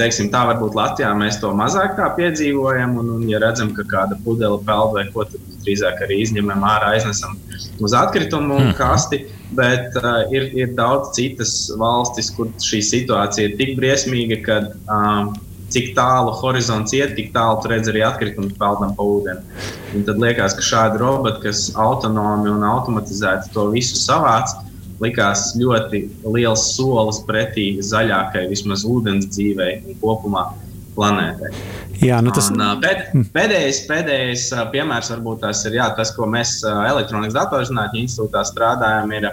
Teiksim, 0.00 0.28
tā 0.32 0.42
varbūt 0.48 0.74
Latvijā 0.76 1.10
mēs 1.16 1.38
to 1.40 1.50
mazāk 1.56 1.96
piedzīvojam, 2.16 2.98
un, 3.00 3.12
un 3.16 3.28
ja 3.30 3.40
redzam, 3.40 3.70
ka 3.76 3.86
kāda 3.88 4.18
pudele 4.24 4.58
peld 4.66 4.96
vai 4.96 5.06
ko, 5.14 5.24
tad 5.24 5.40
drīzāk 5.64 6.02
arī 6.04 6.20
izņemam 6.24 6.64
ārā, 6.68 6.94
aiznesam 6.96 7.38
uz 7.80 7.94
atkritumu 7.96 8.58
mm. 8.60 8.74
kasti. 8.80 9.24
Bet 9.56 9.96
uh, 9.98 10.28
ir, 10.30 10.50
ir 10.54 10.74
daudz 10.78 11.14
citas 11.16 11.54
valstis, 11.80 12.28
kur 12.36 12.52
šī 12.62 12.82
situācija 12.86 13.48
ir 13.48 13.56
tik 13.58 13.72
briesmīga, 13.80 14.38
ka 14.46 14.58
uh, 14.68 15.32
cik 15.70 15.92
tālu 15.96 16.34
horizonts 16.38 16.94
iet, 16.96 17.16
tik 17.16 17.32
tālu 17.34 17.62
redz 17.70 17.90
arī 17.90 18.04
atkritumu 18.06 18.52
peldam 18.60 18.94
pa 18.98 19.06
ūdeni. 19.06 19.62
Un 19.96 20.06
tad 20.06 20.20
liekas, 20.22 20.56
ka 20.58 20.66
šādi 20.66 21.00
roboti, 21.02 21.46
kas 21.46 21.70
autonomi 21.78 22.52
un 22.52 22.66
automatizēti 22.66 23.54
to 23.54 23.70
visu 23.74 23.98
savāc, 23.98 24.52
likās 25.00 25.50
ļoti 25.58 26.02
liels 26.28 26.66
solis 26.74 27.22
pretī 27.28 27.72
zaļākai, 27.84 28.48
vismaz 28.50 28.84
ūdens 28.88 29.30
dzīvei 29.32 29.80
un 29.84 30.00
kopumā 30.02 30.50
planētai. 30.96 31.52
Jā, 32.00 32.18
nu 32.24 32.32
tas... 32.32 32.48
un, 32.52 32.62
pēd, 32.80 33.10
pēdējais, 33.34 33.82
pēdējais 33.88 34.46
piemērs 34.72 35.10
varbūt 35.12 35.42
tas 35.44 35.62
ir 35.68 35.76
jā, 35.76 35.90
tas, 35.96 36.12
ko 36.16 36.28
mēs 36.30 36.60
elektronikas 36.64 37.36
datorzinātņu 37.36 38.04
institūtā 38.06 38.44
strādājam, 38.48 39.12
ir 39.16 39.28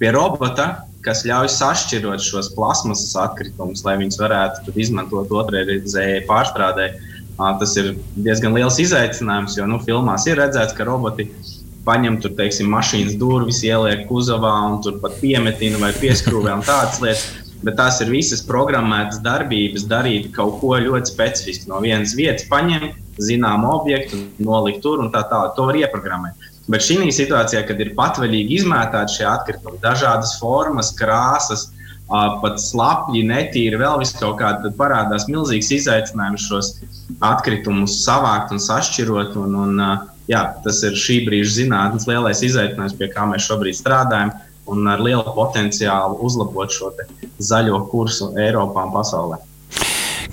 pie 0.00 0.12
robota, 0.16 0.70
kas 1.04 1.22
ļauj 1.28 1.50
sašķirot 1.54 2.24
šos 2.24 2.50
plasmasas 2.56 3.12
atkritumus, 3.20 3.84
lai 3.86 3.98
viņus 4.00 4.18
varētu 4.20 4.74
izmantot 4.80 5.30
otrreizējai 5.42 6.24
pārstrādē. 6.28 6.90
Tas 7.36 7.74
ir 7.76 7.92
diezgan 8.24 8.56
liels 8.56 8.78
izaicinājums, 8.80 9.58
jo 9.58 9.66
nu, 9.68 9.76
filmās 9.84 10.24
ir 10.26 10.40
redzēts, 10.40 10.72
ka 10.76 10.86
roboti 10.88 11.28
paņem 11.86 12.20
tur, 12.22 12.34
teiksim, 12.38 12.68
mašīnas 12.72 13.16
durvis, 13.20 13.62
ieliek 13.66 14.06
kuzovā 14.10 14.52
un 14.68 14.80
tur 14.84 14.98
pat 15.02 15.16
piemetina 15.22 15.80
vai 15.82 15.92
pieskrūvē 15.96 16.58
un 16.58 16.64
tādas 16.66 17.00
lietas. 17.04 17.26
Bet 17.64 17.78
tās 17.78 18.02
ir 18.04 18.10
visas 18.12 18.42
programmētas 18.44 19.22
darbības, 19.24 19.86
darīt 19.88 20.28
kaut 20.34 20.58
ko 20.60 20.74
ļoti 20.82 21.08
specifisku. 21.08 21.70
No 21.70 21.80
vienas 21.82 22.12
vietas 22.18 22.44
paņemt 22.50 23.22
zināmu 23.22 23.70
objektu, 23.78 24.20
nolikt 24.44 24.82
tur 24.84 25.00
un 25.02 25.08
tā 25.14 25.24
tālāk. 25.30 25.54
To 25.56 25.64
var 25.70 25.78
ieprogrammēt. 25.80 26.50
Bet 26.68 26.82
šī 26.82 27.08
situācijā, 27.14 27.62
kad 27.66 27.80
ir 27.80 27.94
patvaļīgi 27.96 28.60
izmētāti 28.60 29.20
šie 29.20 29.26
atkritumi, 29.30 29.80
dažādas 29.82 30.34
formas, 30.40 30.92
krāsas, 30.98 31.68
pat 32.06 32.60
slapji, 32.62 33.22
netīri, 33.26 33.78
vēl 33.80 34.02
kaut 34.18 34.38
kāda, 34.40 34.66
tad 34.66 34.76
parādās 34.78 35.26
milzīgs 35.30 35.72
izaicinājums 35.80 36.46
šos 36.46 36.72
atkritumus 37.24 38.02
savākt 38.04 38.52
un 38.54 38.62
sašķirot. 38.62 39.38
Un, 39.42 39.56
un, 39.64 39.80
jā, 40.30 40.42
tas 40.64 40.82
ir 40.86 40.98
šī 40.98 41.20
brīža 41.26 41.54
zinātnes 41.60 42.06
lielais 42.10 42.42
izaicinājums, 42.46 42.96
pie 42.98 43.10
kā 43.12 43.26
mēs 43.30 43.46
šobrīd 43.48 43.78
strādājam, 43.78 44.34
un 44.70 44.88
ar 44.90 45.02
lielu 45.02 45.34
potenciālu 45.36 46.18
uzlabot 46.26 46.72
šo 46.74 46.92
zaļo 47.38 47.84
kursu 47.92 48.32
Eiropā 48.40 48.88
un 48.88 48.94
pasaulē. 48.94 49.38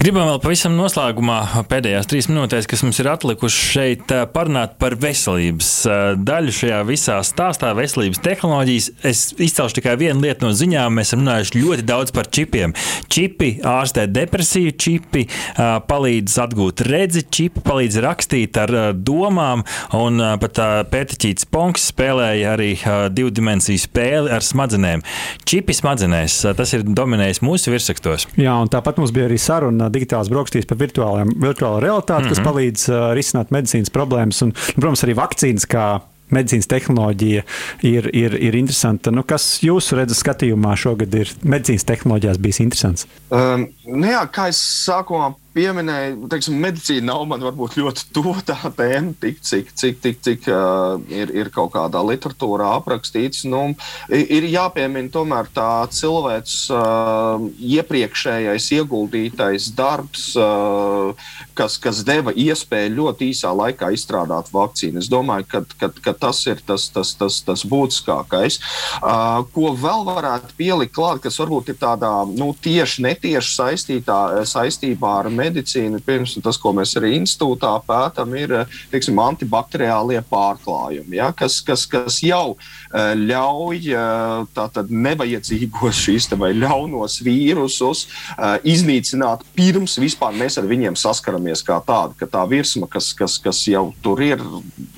Gribam 0.03 0.25
vēl 0.27 0.41
pavisam 0.43 0.73
noslēgumā, 0.75 1.37
pēdējās 1.71 2.09
trīs 2.11 2.25
minūtēs, 2.27 2.65
kas 2.67 2.81
mums 2.83 2.97
ir 2.99 3.07
atlikušas 3.07 3.67
šeit, 3.71 4.09
eh, 4.11 4.25
parunāt 4.27 4.73
par 4.75 4.97
veselības 4.99 5.67
eh, 5.87 5.99
daļu 6.19 6.55
šajā 6.57 6.79
visā 6.89 7.21
stāstā, 7.23 7.69
veselības 7.77 8.19
tehnoloģijas. 8.25 8.89
Es 9.07 9.21
izcelšu 9.31 9.77
tikai 9.77 9.93
vienu 10.01 10.25
lietu 10.25 10.43
no 10.43 10.49
ziņām. 10.51 10.97
Mēs 10.99 11.13
esam 11.13 11.21
runājuši 11.21 11.61
ļoti 11.61 11.85
daudz 11.87 12.11
par 12.17 12.27
čipiem. 12.27 12.73
Čipi 13.07 13.53
ārstē 13.63 14.03
depresiju, 14.11 14.73
čipi 14.75 15.23
eh, 15.23 15.61
palīdz 15.87 16.35
atgūt 16.49 16.83
redzi, 16.89 17.23
čipi 17.23 17.63
palīdz 17.63 18.01
rakstīt 18.03 18.59
ar 18.59 18.75
domām, 18.91 19.63
un 19.95 20.19
pat 20.43 20.59
pētiķīts 20.91 21.47
Ponks 21.47 21.87
spēlēja 21.93 22.51
arī 22.57 22.73
divu 23.15 23.31
dimensiju 23.31 23.79
spēli 23.85 24.35
ar 24.35 24.43
smadzenēm. 24.43 25.07
Čipi 25.47 25.79
smadzenēs, 25.79 26.41
tas 26.59 26.75
ir 26.75 26.83
dominējis 26.83 27.39
mūsu 27.45 27.71
virsrakstos. 27.71 28.27
Jā, 28.35 28.59
un 28.59 28.67
tāpat 28.67 28.99
mums 28.99 29.15
bija 29.15 29.31
arī 29.31 29.39
saruna 29.39 29.92
digitālās 29.93 30.31
brokastīs 30.31 30.67
par 30.69 30.79
virtuālo 30.81 31.79
realitāti, 31.83 32.23
mm 32.23 32.25
-hmm. 32.25 32.29
kas 32.29 32.41
mhm. 32.41 32.47
palīdz 32.49 32.87
uh, 32.89 33.11
risināt 33.17 33.53
medicīnas 33.55 33.93
problēmas. 33.93 34.41
Un, 34.43 34.55
nu, 34.55 34.81
protams, 34.81 35.05
arī 35.05 35.15
vakcīnas 35.19 35.69
kā 35.69 35.87
medicīnas 36.33 36.69
tehnoloģija 36.71 37.43
ir, 37.85 38.09
ir, 38.15 38.35
ir 38.41 38.57
interesanta. 38.57 39.11
Nu, 39.11 39.23
kas 39.27 39.59
jūsu 39.63 39.99
redzes 39.99 40.23
skatījumā 40.23 40.75
šogad 40.79 41.13
ir 41.19 41.31
medicīnas 41.43 41.85
tehnoloģijās 41.89 42.41
bijis 42.41 42.61
interesants? 42.63 43.07
Um, 43.29 43.67
nu 43.85 44.09
jā, 44.09 44.23
kā 44.33 44.49
es 44.53 44.61
sākumā 44.87 45.33
pieminēja, 45.53 46.15
teiksim, 46.31 46.57
medicīna 46.61 47.11
nav 47.11 47.25
man 47.29 47.43
varbūt 47.45 47.77
ļoti 47.79 48.07
tuva 48.15 48.41
tā 48.45 48.57
tēma, 48.73 49.13
tik, 49.21 49.39
cik, 49.45 49.71
cik, 49.77 49.99
cik, 50.03 50.19
cik 50.25 50.47
uh, 50.51 50.97
ir, 51.13 51.31
ir 51.35 51.51
kaut 51.53 51.73
kādā 51.75 52.01
literatūrā 52.05 52.73
aprakstīts. 52.79 53.43
Nu, 53.49 53.61
ir 54.09 54.47
jāpiemina 54.49 55.11
tomēr 55.13 55.49
tā 55.53 55.85
cilvēks 55.93 56.57
uh, 56.73 57.45
iepriekšējais 57.77 58.69
ieguldītais 58.79 59.69
darbs, 59.77 60.31
uh, 60.39 61.13
kas, 61.57 61.77
kas 61.81 62.01
deva 62.07 62.33
iespēju 62.33 62.95
ļoti 62.97 63.29
īsā 63.33 63.53
laikā 63.53 63.93
izstrādāt 63.93 64.49
vakcīnu. 64.53 65.03
Es 65.03 65.11
domāju, 65.11 65.47
ka, 65.53 65.63
ka, 65.79 65.91
ka 66.09 66.15
tas 66.25 66.41
ir 66.49 66.63
tas, 66.65 66.89
tas, 66.93 67.13
tas, 67.19 67.39
tas 67.45 67.65
būtiskākais. 67.69 68.59
Uh, 69.03 69.43
ko 69.53 69.75
vēl 69.77 70.07
varētu 70.09 70.57
pielikt 70.57 70.97
klāt, 70.97 71.21
kas 71.27 71.37
varbūt 71.41 71.73
ir 71.73 71.79
tādā 71.81 72.13
nu, 72.33 72.51
tieši 72.63 73.05
netieši 73.05 73.55
saistītā, 73.59 74.19
saistībā 74.49 75.13
ar 75.21 75.29
medicīnu 75.29 75.42
medicīna, 75.43 76.01
pirms 76.03 76.35
tas, 76.43 76.59
ko 76.61 76.73
mēs 76.75 76.95
arī 76.99 77.13
institūtā 77.19 77.73
pētām, 77.87 78.35
ir 78.39 78.55
teiksim, 78.91 79.19
antibakteriālie 79.23 80.21
pārklājumi, 80.29 81.17
ja, 81.19 81.31
kas, 81.35 81.59
kas, 81.65 81.85
kas 81.89 82.19
jau 82.23 82.55
eh, 82.55 83.13
ļauj 83.19 83.81
eh, 83.93 84.45
tātad 84.55 84.91
nevajadzīgos 84.93 86.03
šīs 86.05 86.29
vai 86.39 86.53
ļaunos 86.57 87.19
vīrusus 87.25 88.05
eh, 88.07 88.57
iznīcināt 88.73 89.43
pirms 89.57 89.97
vispār 90.01 90.35
mēs 90.37 90.57
ar 90.59 90.67
viņiem 90.69 90.97
saskaramies 90.99 91.63
kā 91.65 91.79
tādi, 91.85 92.17
ka 92.19 92.29
tā 92.29 92.43
virsma, 92.49 92.87
kas, 92.91 93.11
kas, 93.17 93.37
kas 93.43 93.63
jau 93.69 93.89
tur 94.03 94.21
ir, 94.23 94.41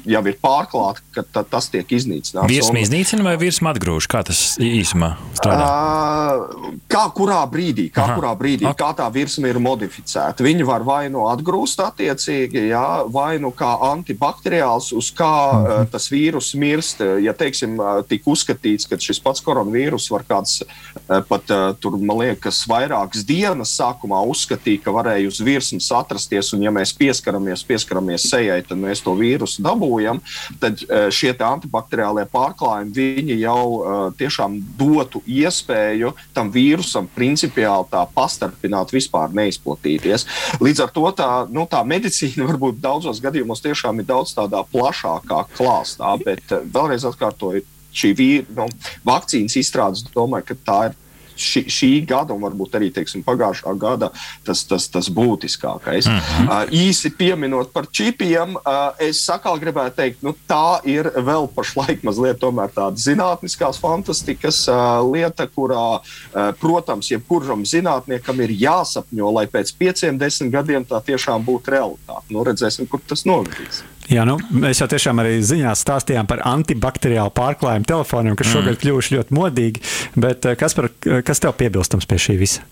jau 0.06 0.24
ir 0.30 0.40
pārklāta, 0.42 1.04
ka 1.16 1.26
ta, 1.26 1.46
tas 1.56 1.70
tiek 1.74 1.90
iznīcināts. 1.98 2.52
Virsma 2.52 2.82
iznīcina 2.84 3.26
vai 3.26 3.36
virsma 3.42 3.74
atgrūž? 3.74 4.10
Kā 4.12 4.22
tas 4.28 4.44
īsumā 4.62 5.16
strādā? 5.38 5.66
Uh, 5.66 6.72
kā 6.92 7.06
kurā 7.16 7.42
brīdī, 7.50 7.88
kā, 7.94 8.06
Aha. 8.06 8.18
kurā 8.18 8.34
brīdī, 8.38 8.68
kā 8.78 8.92
tā 8.98 9.08
virsma 9.14 9.50
ir 9.52 9.60
modificēta 9.64 10.35
ietekmēt. 10.36 10.46
Viņi 10.46 10.66
var 10.66 10.84
vai 10.84 11.10
nu 11.10 11.28
atgrūst 11.30 11.80
attiecīgi, 11.80 12.70
jā, 12.70 13.06
vai 13.10 13.40
nu 13.40 13.52
kā 13.52 13.78
antibakteriāls, 13.92 14.94
uz 14.94 15.12
kā 15.12 15.26
-hmm. 15.26 15.82
uh, 15.82 15.88
tas 15.92 16.10
vīrus 16.12 16.56
mirst. 16.56 17.02
Ja, 17.22 17.34
teiksim, 17.34 17.80
uh, 17.80 18.04
tika 18.08 18.30
uzskatīts, 18.30 18.88
ka 18.88 18.98
šis 18.98 19.20
pats 19.20 19.42
koronavīrus 19.42 20.10
var 20.12 20.24
kāds 20.24 20.62
uh, 20.64 21.22
pat, 21.28 21.44
tur, 21.80 21.98
man 21.98 22.18
liekas, 22.18 22.66
vairākas 22.68 23.26
dienas 23.26 23.78
sākumā 23.78 24.22
uzskatīja, 24.28 24.84
ka 24.84 24.92
varēja 24.92 25.28
uz 25.28 25.40
virsmas 25.40 25.92
atrasties, 25.92 26.54
un 26.54 26.64
ja 26.64 26.72
mēs 26.72 26.94
pieskaramies, 26.94 27.64
pieskaramies 27.64 28.30
sejai, 28.30 28.62
tad 28.64 28.78
mēs 28.78 29.04
to 29.04 29.16
vīrusu 29.16 29.62
dabūjam, 29.62 30.22
tad 30.60 30.80
šie 31.10 31.36
antibakteriālie 31.36 32.26
pārklājumi, 32.26 32.92
viņi 32.96 33.40
jau 33.40 34.12
tiešām 34.18 34.58
dotu 34.78 35.22
iespēju 35.28 36.14
tam 36.34 36.52
vīrusam 36.52 37.08
principiāli 37.16 37.86
tā 37.92 38.06
pastarpināt, 38.16 38.94
vispār 38.94 39.34
neizplatīties. 39.36 40.25
Līdz 40.64 40.84
ar 40.86 40.92
to 40.96 41.06
tā, 41.18 41.30
nu, 41.54 41.66
tā 41.70 41.82
medicīna 41.88 42.48
varbūt 42.52 42.82
daudzos 42.84 43.22
gadījumos 43.24 43.64
tiešām 43.66 44.02
ir 44.02 44.10
daudz 44.10 44.36
tādā 44.38 44.64
plašākā 44.74 45.46
klāstā, 45.56 46.16
bet 46.26 46.56
eh, 46.56 46.68
vēlreiz 46.76 47.08
atkārtoju, 47.10 47.66
šī 47.96 48.12
vīra, 48.18 48.46
nu, 48.58 48.68
vakcīnas 49.08 49.56
izstrādes, 49.62 50.04
domāju, 50.16 50.50
ka 50.50 50.62
tā 50.68 50.80
ir 50.90 50.98
šī, 51.38 51.66
šī 51.72 51.90
gada, 52.08 52.36
un 52.36 52.44
varbūt 52.44 52.78
arī 52.80 52.92
teiksim, 52.96 53.24
pagājušā 53.26 53.74
gada, 53.80 54.12
tas, 54.46 54.64
tas, 54.68 54.88
tas 54.92 55.10
būtiskākais. 55.10 56.10
Mm 56.10 56.20
-hmm. 56.20 56.48
uh, 56.50 56.70
īsi 56.72 57.12
pieminot 57.18 57.74
par 57.74 57.88
čipiem, 57.92 58.56
uh, 58.56 58.92
es 59.00 59.30
atkal 59.30 59.60
gribētu 59.60 59.96
teikt, 59.96 60.24
nu, 60.24 60.36
tā 60.50 60.80
ir 60.84 61.12
vēl 61.16 61.48
pašlaik 61.56 62.04
mazliet 62.04 62.40
tāda 62.40 62.96
zinātniskās 62.96 63.80
fantastikas 63.80 64.68
uh, 64.68 65.02
lieta, 65.12 65.48
kurā, 65.48 66.00
uh, 66.00 66.52
protams, 66.60 67.12
jebkuram 67.12 67.66
zinātniekam 67.66 68.42
ir 68.42 68.50
jāsapņo, 68.50 69.34
lai 69.34 69.48
pēc 69.48 69.76
pieciem, 69.78 70.18
desmit 70.18 70.52
gadiem 70.52 70.86
tā 70.86 71.02
tiešām 71.02 71.46
būtu 71.46 71.72
realitāte. 71.72 72.26
Nu, 72.30 72.44
redzēsim, 72.44 72.88
kur 72.88 73.00
tas 73.08 73.26
novedīs. 73.26 73.84
Jā, 74.12 74.22
nu, 74.28 74.36
mēs 74.54 74.84
jau 74.84 74.88
tiešām 74.90 75.18
arī 75.24 75.40
ziņās 75.42 75.82
stāstījām 75.82 76.28
par 76.30 76.44
antibakteriālu 76.46 77.32
pārklājumu 77.34 77.88
telefoniem, 77.90 78.36
kas 78.38 78.52
šogad 78.52 78.76
mm. 78.76 78.82
kļuvuši 78.84 79.16
ļoti 79.18 79.38
modīgi. 79.38 79.82
Bet 80.14 80.46
eh, 80.46 80.58
kas, 80.60 80.78
par, 80.78 80.92
kas 81.26 81.42
tev 81.42 81.56
piebilstams 81.58 82.06
pie 82.10 82.20
šī 82.22 82.38
visa? 82.38 82.66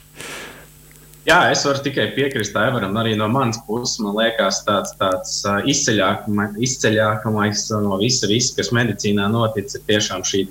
Jā, 1.24 1.38
es 1.54 1.62
varu 1.63 1.80
tikai 1.86 2.10
piekrist 2.17 2.58
Aivaram. 2.60 2.98
Arī 3.00 3.13
no 3.17 3.30
manas 3.32 3.60
puses 3.65 3.96
man 4.04 4.17
liekas, 4.17 4.60
tāds, 4.67 4.91
tāds 5.00 5.38
uh, 5.48 5.62
izceļākais 5.63 7.62
no 7.82 7.98
visa, 8.02 8.28
visa, 8.28 8.56
kas 8.60 8.72
medicīnā 8.76 9.30
notic, 9.32 9.72
ir 9.72 9.82
tiešām 9.88 10.22
šī 10.28 10.43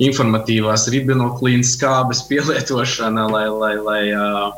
informatīvās 0.00 0.86
ribinoklīnas 0.94 1.74
skābes 1.74 2.22
pielietošana, 2.30 3.26
lai, 3.34 3.46
lai, 3.50 3.74
lai 3.82 4.02
uh, 4.14 4.54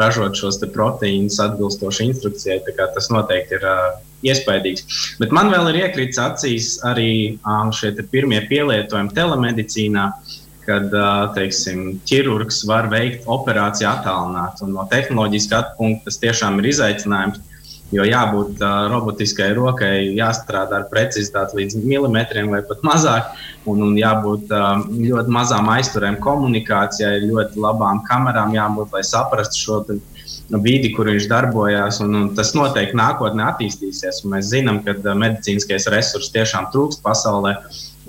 ražot 0.00 0.36
šos 0.38 0.58
proteīnus 0.74 1.38
atbilstoši 1.42 2.08
instrukcijai. 2.10 2.60
Tas 2.78 3.10
noteikti 3.12 3.56
ir 3.58 3.66
uh, 3.66 3.98
iespaidīgs. 4.26 4.86
Bet 5.20 5.34
man 5.36 5.52
vēl 5.52 5.70
ir 5.72 5.80
iekritis 5.84 6.20
acīs 6.22 6.72
arī 6.86 7.10
uh, 7.36 7.68
šie 7.74 7.94
pirmie 8.12 8.42
pielietojumi 8.50 9.14
telemedicīnā. 9.16 10.10
Kad 10.66 10.90
teiksim, 11.36 12.00
ķirurgs 12.10 12.64
var 12.66 12.88
veikt 12.90 13.28
operāciju 13.30 13.86
attālināti. 13.86 14.66
No 14.66 14.82
tehnoloģijas 14.90 15.44
skatu 15.46 15.76
punkta 15.78 16.08
tas 16.08 16.18
tiešām 16.24 16.58
ir 16.58 16.66
izaicinājums. 16.72 17.38
Jo 17.94 18.02
jābūt 18.02 18.58
uh, 18.64 18.88
robotiskai 18.90 19.52
rokai, 19.54 19.92
jāstrādā 20.18 20.80
ar 20.80 20.86
precizitāti 20.90 21.60
līdz 21.60 21.76
milimetriem 21.84 22.50
vai 22.50 22.58
pat 22.66 22.82
mazāk, 22.86 23.28
un, 23.70 23.84
un 23.86 23.92
jābūt 23.98 24.50
uh, 24.50 24.82
ļoti 24.90 25.34
mazām 25.36 25.70
aizturēm 25.70 26.18
komunikācijai, 26.24 27.20
ļoti 27.28 27.62
labām 27.62 28.02
kamerām, 28.08 28.56
jābūt, 28.58 28.90
lai 28.96 29.04
saprastu 29.06 29.62
šo 29.62 29.78
vidi, 30.64 30.90
kur 30.96 31.12
viņš 31.12 31.28
darbojās. 31.30 32.00
Un, 32.02 32.14
un 32.18 32.28
tas 32.34 32.50
noteikti 32.58 32.98
nākotnē 32.98 33.46
attīstīsies. 33.52 34.24
Mēs 34.30 34.50
zinām, 34.50 34.82
ka 34.82 34.96
medicīniskais 35.14 35.86
resurss 35.94 36.34
tiešām 36.34 36.72
trūkst 36.74 37.06
pasaulē, 37.06 37.54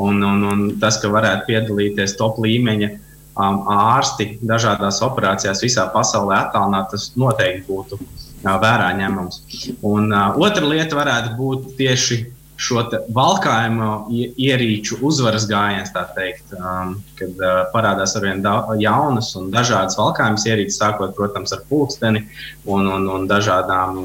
un, 0.01 0.21
un, 0.25 0.47
un 0.51 0.69
tas, 0.81 0.97
ka 1.01 1.13
varētu 1.13 1.51
piedalīties 1.51 2.17
top 2.17 2.41
līmeņa 2.41 2.89
um, 2.93 3.61
ārsti 3.77 4.37
dažādās 4.41 5.01
operācijās 5.05 5.61
visā 5.65 5.87
pasaulē, 5.93 6.47
attālināt, 6.47 6.89
tas 6.93 7.11
noteikti 7.17 7.65
būtu 7.69 8.01
vērā 8.43 8.89
ņemams. 8.97 9.43
Un 9.86 10.12
uh, 10.12 10.38
otra 10.38 10.65
lieta 10.65 10.97
varētu 10.97 11.36
būt 11.38 11.69
tieši 11.80 12.23
šo 12.58 12.82
valkājumu 13.13 14.08
ierīču 14.10 14.97
uzvaras 15.06 15.45
gājiens, 15.50 15.91
tā 15.93 16.08
teikt, 16.15 16.56
um, 16.58 16.95
kad 17.19 17.38
uh, 17.38 17.60
parādās 17.73 18.15
arvien 18.17 18.41
jaunas 18.82 19.36
un 19.38 19.52
dažādas 19.54 19.97
valkājumas 20.00 20.47
ierīces, 20.50 20.80
sākot, 20.82 21.13
protams, 21.17 21.54
ar 21.54 21.62
pulksteni 21.69 22.26
un, 22.65 22.89
un, 22.89 23.06
un 23.13 23.30
dažādām 23.30 24.02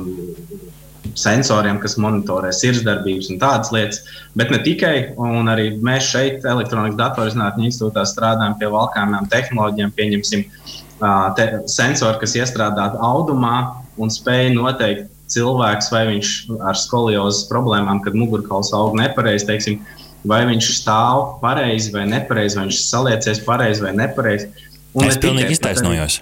sensoriem, 1.19 1.81
kas 1.81 1.97
monitorē 2.01 2.53
sirdsdarbības 2.55 3.31
un 3.33 3.41
tādas 3.41 3.73
lietas. 3.75 4.03
Bet 4.39 4.53
ne 4.53 4.61
tikai, 4.65 4.95
un 5.17 5.49
arī 5.51 5.73
mēs 5.85 6.13
šeit, 6.13 6.45
Elektronikas 6.45 7.01
datorzinātņu 7.01 7.69
institūtā, 7.69 8.05
strādājam 8.09 8.57
pie 8.61 8.69
valkājumiem 8.73 9.29
tehnoloģijām, 9.33 9.95
pieņemsim 9.97 10.45
uh, 10.45 11.33
te, 11.37 11.49
sensoru, 11.73 12.21
kas 12.21 12.37
iestrādāti 12.37 13.01
audumā 13.01 13.57
un 14.01 14.13
spēja 14.13 14.53
noteikt 14.55 15.11
cilvēks, 15.33 15.89
vai 15.93 16.05
viņš 16.11 16.31
ar 16.69 16.79
skoliozes 16.79 17.49
problēmām, 17.51 18.03
kad 18.05 18.17
mugurkauls 18.19 18.73
aug 18.77 18.97
nepareizi, 18.99 19.49
teiksim, 19.49 19.81
vai 20.29 20.43
viņš 20.49 20.69
stāv 20.77 21.39
pareizi 21.43 21.93
vai 21.95 22.05
nepareizi, 22.11 22.59
vai 22.59 22.69
viņš 22.69 22.83
saliecies 22.85 23.43
pareizi 23.47 23.85
vai 23.85 23.95
nepareizi. 23.97 24.51
Un 24.93 25.09
es 25.09 25.21
pilnīgi 25.21 25.57
iztaisnojos. 25.57 26.21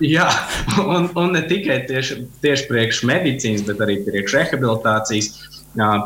Jā, 0.14 0.26
un, 0.80 1.10
un 1.18 1.32
ne 1.36 1.42
tikai 1.48 1.82
tieši, 1.88 2.22
tieši 2.44 2.68
priekš 2.70 3.02
medicīnas, 3.08 3.64
bet 3.68 3.82
arī 3.84 4.00
priekš 4.06 4.36
rehabilitācijas 4.38 5.32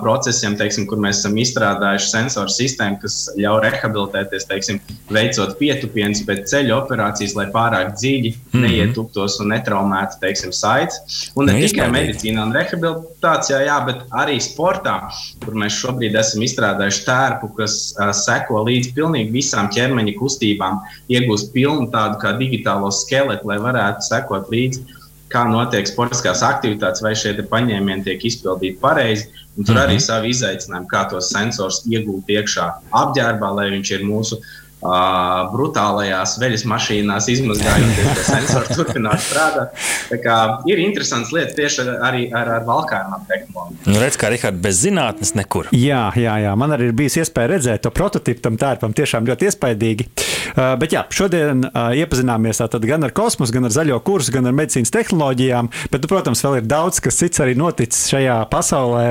procesiem, 0.00 0.56
teiksim, 0.60 0.84
kur 0.86 0.98
mēs 1.00 1.22
esam 1.22 1.36
izstrādājuši 1.40 2.10
sensoru 2.10 2.52
sistēmu, 2.52 2.98
kas 3.00 3.30
ļauj 3.38 3.62
rehabilitēties, 3.64 4.44
teiksim, 4.50 4.80
veicot 5.08 5.56
pietupienus, 5.58 6.22
bet 6.26 6.44
ceļu 6.50 6.74
operācijas, 6.76 7.34
lai 7.34 7.46
pārāk 7.52 7.94
dziļi 7.96 8.34
mm 8.34 8.50
-hmm. 8.52 8.60
neietuptos 8.66 9.40
un 9.40 9.48
netraumētu 9.48 10.20
teiksim, 10.20 10.52
saites. 10.52 11.30
Un 11.34 11.46
ne 11.46 11.52
nu, 11.52 11.60
tikai 11.66 11.88
medicīnā 11.90 12.44
un 12.44 12.52
rehabilitācijā, 12.52 13.64
jā, 13.64 13.78
bet 13.86 14.04
arī 14.12 14.36
sportā, 14.40 15.08
kur 15.44 15.54
mēs 15.54 15.80
šobrīd 15.80 16.14
esam 16.14 16.42
izstrādājuši 16.42 17.04
tērpu, 17.06 17.54
kas 17.56 17.94
uh, 17.96 18.12
seko 18.12 18.64
līdz 18.68 18.92
pilnīgi 18.94 19.32
visām 19.32 19.70
ķermeņa 19.72 20.18
kustībām, 20.20 20.80
iegūst 21.08 21.52
pilnu 21.52 21.88
tādu 21.90 22.20
kā 22.20 22.36
digitālo 22.36 22.92
skeletu, 22.92 23.48
lai 23.48 23.58
varētu 23.58 23.83
sekot 24.04 24.52
līdzi 24.52 24.84
kā 25.34 25.44
notiek 25.50 25.88
sportiskās 25.90 26.44
aktivitātes, 26.46 27.02
vai 27.04 27.14
šie 27.18 27.34
paņēmieni 27.50 28.06
tiek 28.06 28.28
izpildīti 28.30 28.80
pareizi. 28.82 29.30
Un 29.54 29.62
tur 29.62 29.76
mm 29.76 29.78
-hmm. 29.78 29.86
arī 29.86 30.00
savi 30.02 30.34
izaicinājumi, 30.34 30.90
kā 30.90 31.04
tos 31.10 31.30
sensors 31.30 31.84
iegūt 31.86 32.30
iekšā 32.36 32.66
apģērbā, 32.90 33.50
lai 33.54 33.68
viņš 33.70 33.90
ir 33.94 34.02
mūsu 34.02 34.38
uh, 34.40 35.44
brutālajās 35.52 36.34
veļas 36.42 36.64
mašīnās 36.72 37.28
izmazgājoties, 37.30 38.10
lai 38.18 38.24
sensori 38.26 38.74
turpinātu 38.78 39.22
strādāt. 39.28 39.86
Tā 40.10 40.18
kā 40.24 40.38
ir 40.66 40.82
interesants 40.82 41.30
lietas 41.32 41.54
tieši 41.54 41.86
arī 42.02 42.26
ar, 42.34 42.50
ar 42.58 42.66
valkājumām 42.66 43.26
tehnoloģijām. 43.30 43.94
Nu, 43.94 44.00
redz, 44.02 44.18
kā 44.18 44.32
Rihards 44.34 44.62
bez 44.66 44.82
zinātnes 44.82 45.34
nekur. 45.38 45.70
Jā, 45.70 46.08
jā, 46.18 46.34
jā, 46.48 46.56
man 46.58 46.74
arī 46.74 46.90
ir 46.90 46.98
bijis 46.98 47.20
iespēja 47.22 47.54
redzēt 47.54 47.86
to 47.86 47.94
prototipu 47.94 48.42
tam 48.42 48.58
tērpam, 48.58 48.92
tiešām 48.92 49.30
ļoti 49.30 49.52
iespaidīgi. 49.52 50.10
Uh, 50.54 50.74
bet 50.78 50.94
jā, 50.94 51.04
šodien 51.10 51.66
uh, 51.66 51.90
iepazināmies 51.98 52.62
gan 52.86 53.06
ar 53.06 53.14
kosmosu, 53.16 53.54
gan 53.54 53.66
ar 53.66 53.74
zaļo 53.74 54.00
kursu, 54.06 54.32
gan 54.34 54.46
ar 54.46 54.54
medicīnas 54.56 54.92
tehnoloģijām, 54.94 55.70
bet, 55.90 56.00
nu, 56.00 56.10
protams, 56.10 56.44
vēl 56.46 56.60
ir 56.60 56.68
daudz 56.70 57.02
kas 57.02 57.18
cits 57.18 57.42
arī 57.42 57.56
noticis 57.58 58.06
šajā 58.12 58.40
pasaulē 58.52 59.06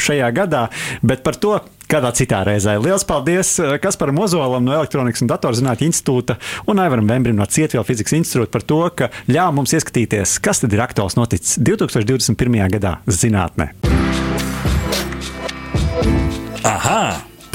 šajā 0.00 0.30
gadā, 0.36 0.66
bet 1.04 1.24
par 1.26 1.36
to 1.40 1.58
kādā 1.90 2.10
citā 2.16 2.42
reizē. 2.46 2.76
Lielas 2.82 3.06
paldies 3.06 3.52
eh, 3.62 3.76
Kasparam 3.82 4.18
Ozolam 4.24 4.66
no 4.66 4.74
Elektronikas 4.76 5.22
un 5.24 5.30
Datorzinātņu 5.30 5.90
institūta 5.90 6.38
un 6.70 6.82
Aivaram 6.82 7.08
Vembrim 7.10 7.38
no 7.38 7.46
Cietvielu 7.46 7.86
fizikas 7.86 8.16
institūta 8.18 8.52
par 8.56 8.66
to, 8.66 8.80
ka 8.98 9.10
ļāva 9.30 9.54
mums 9.56 9.76
ieskatīties, 9.76 10.38
kas 10.42 10.64
tad 10.64 10.74
ir 10.74 10.82
aktuāls 10.86 11.18
noticis 11.18 11.60
2021. 11.62 12.58
gadā 12.78 12.98
zinātnē. 13.06 13.70
Aha! 16.66 17.35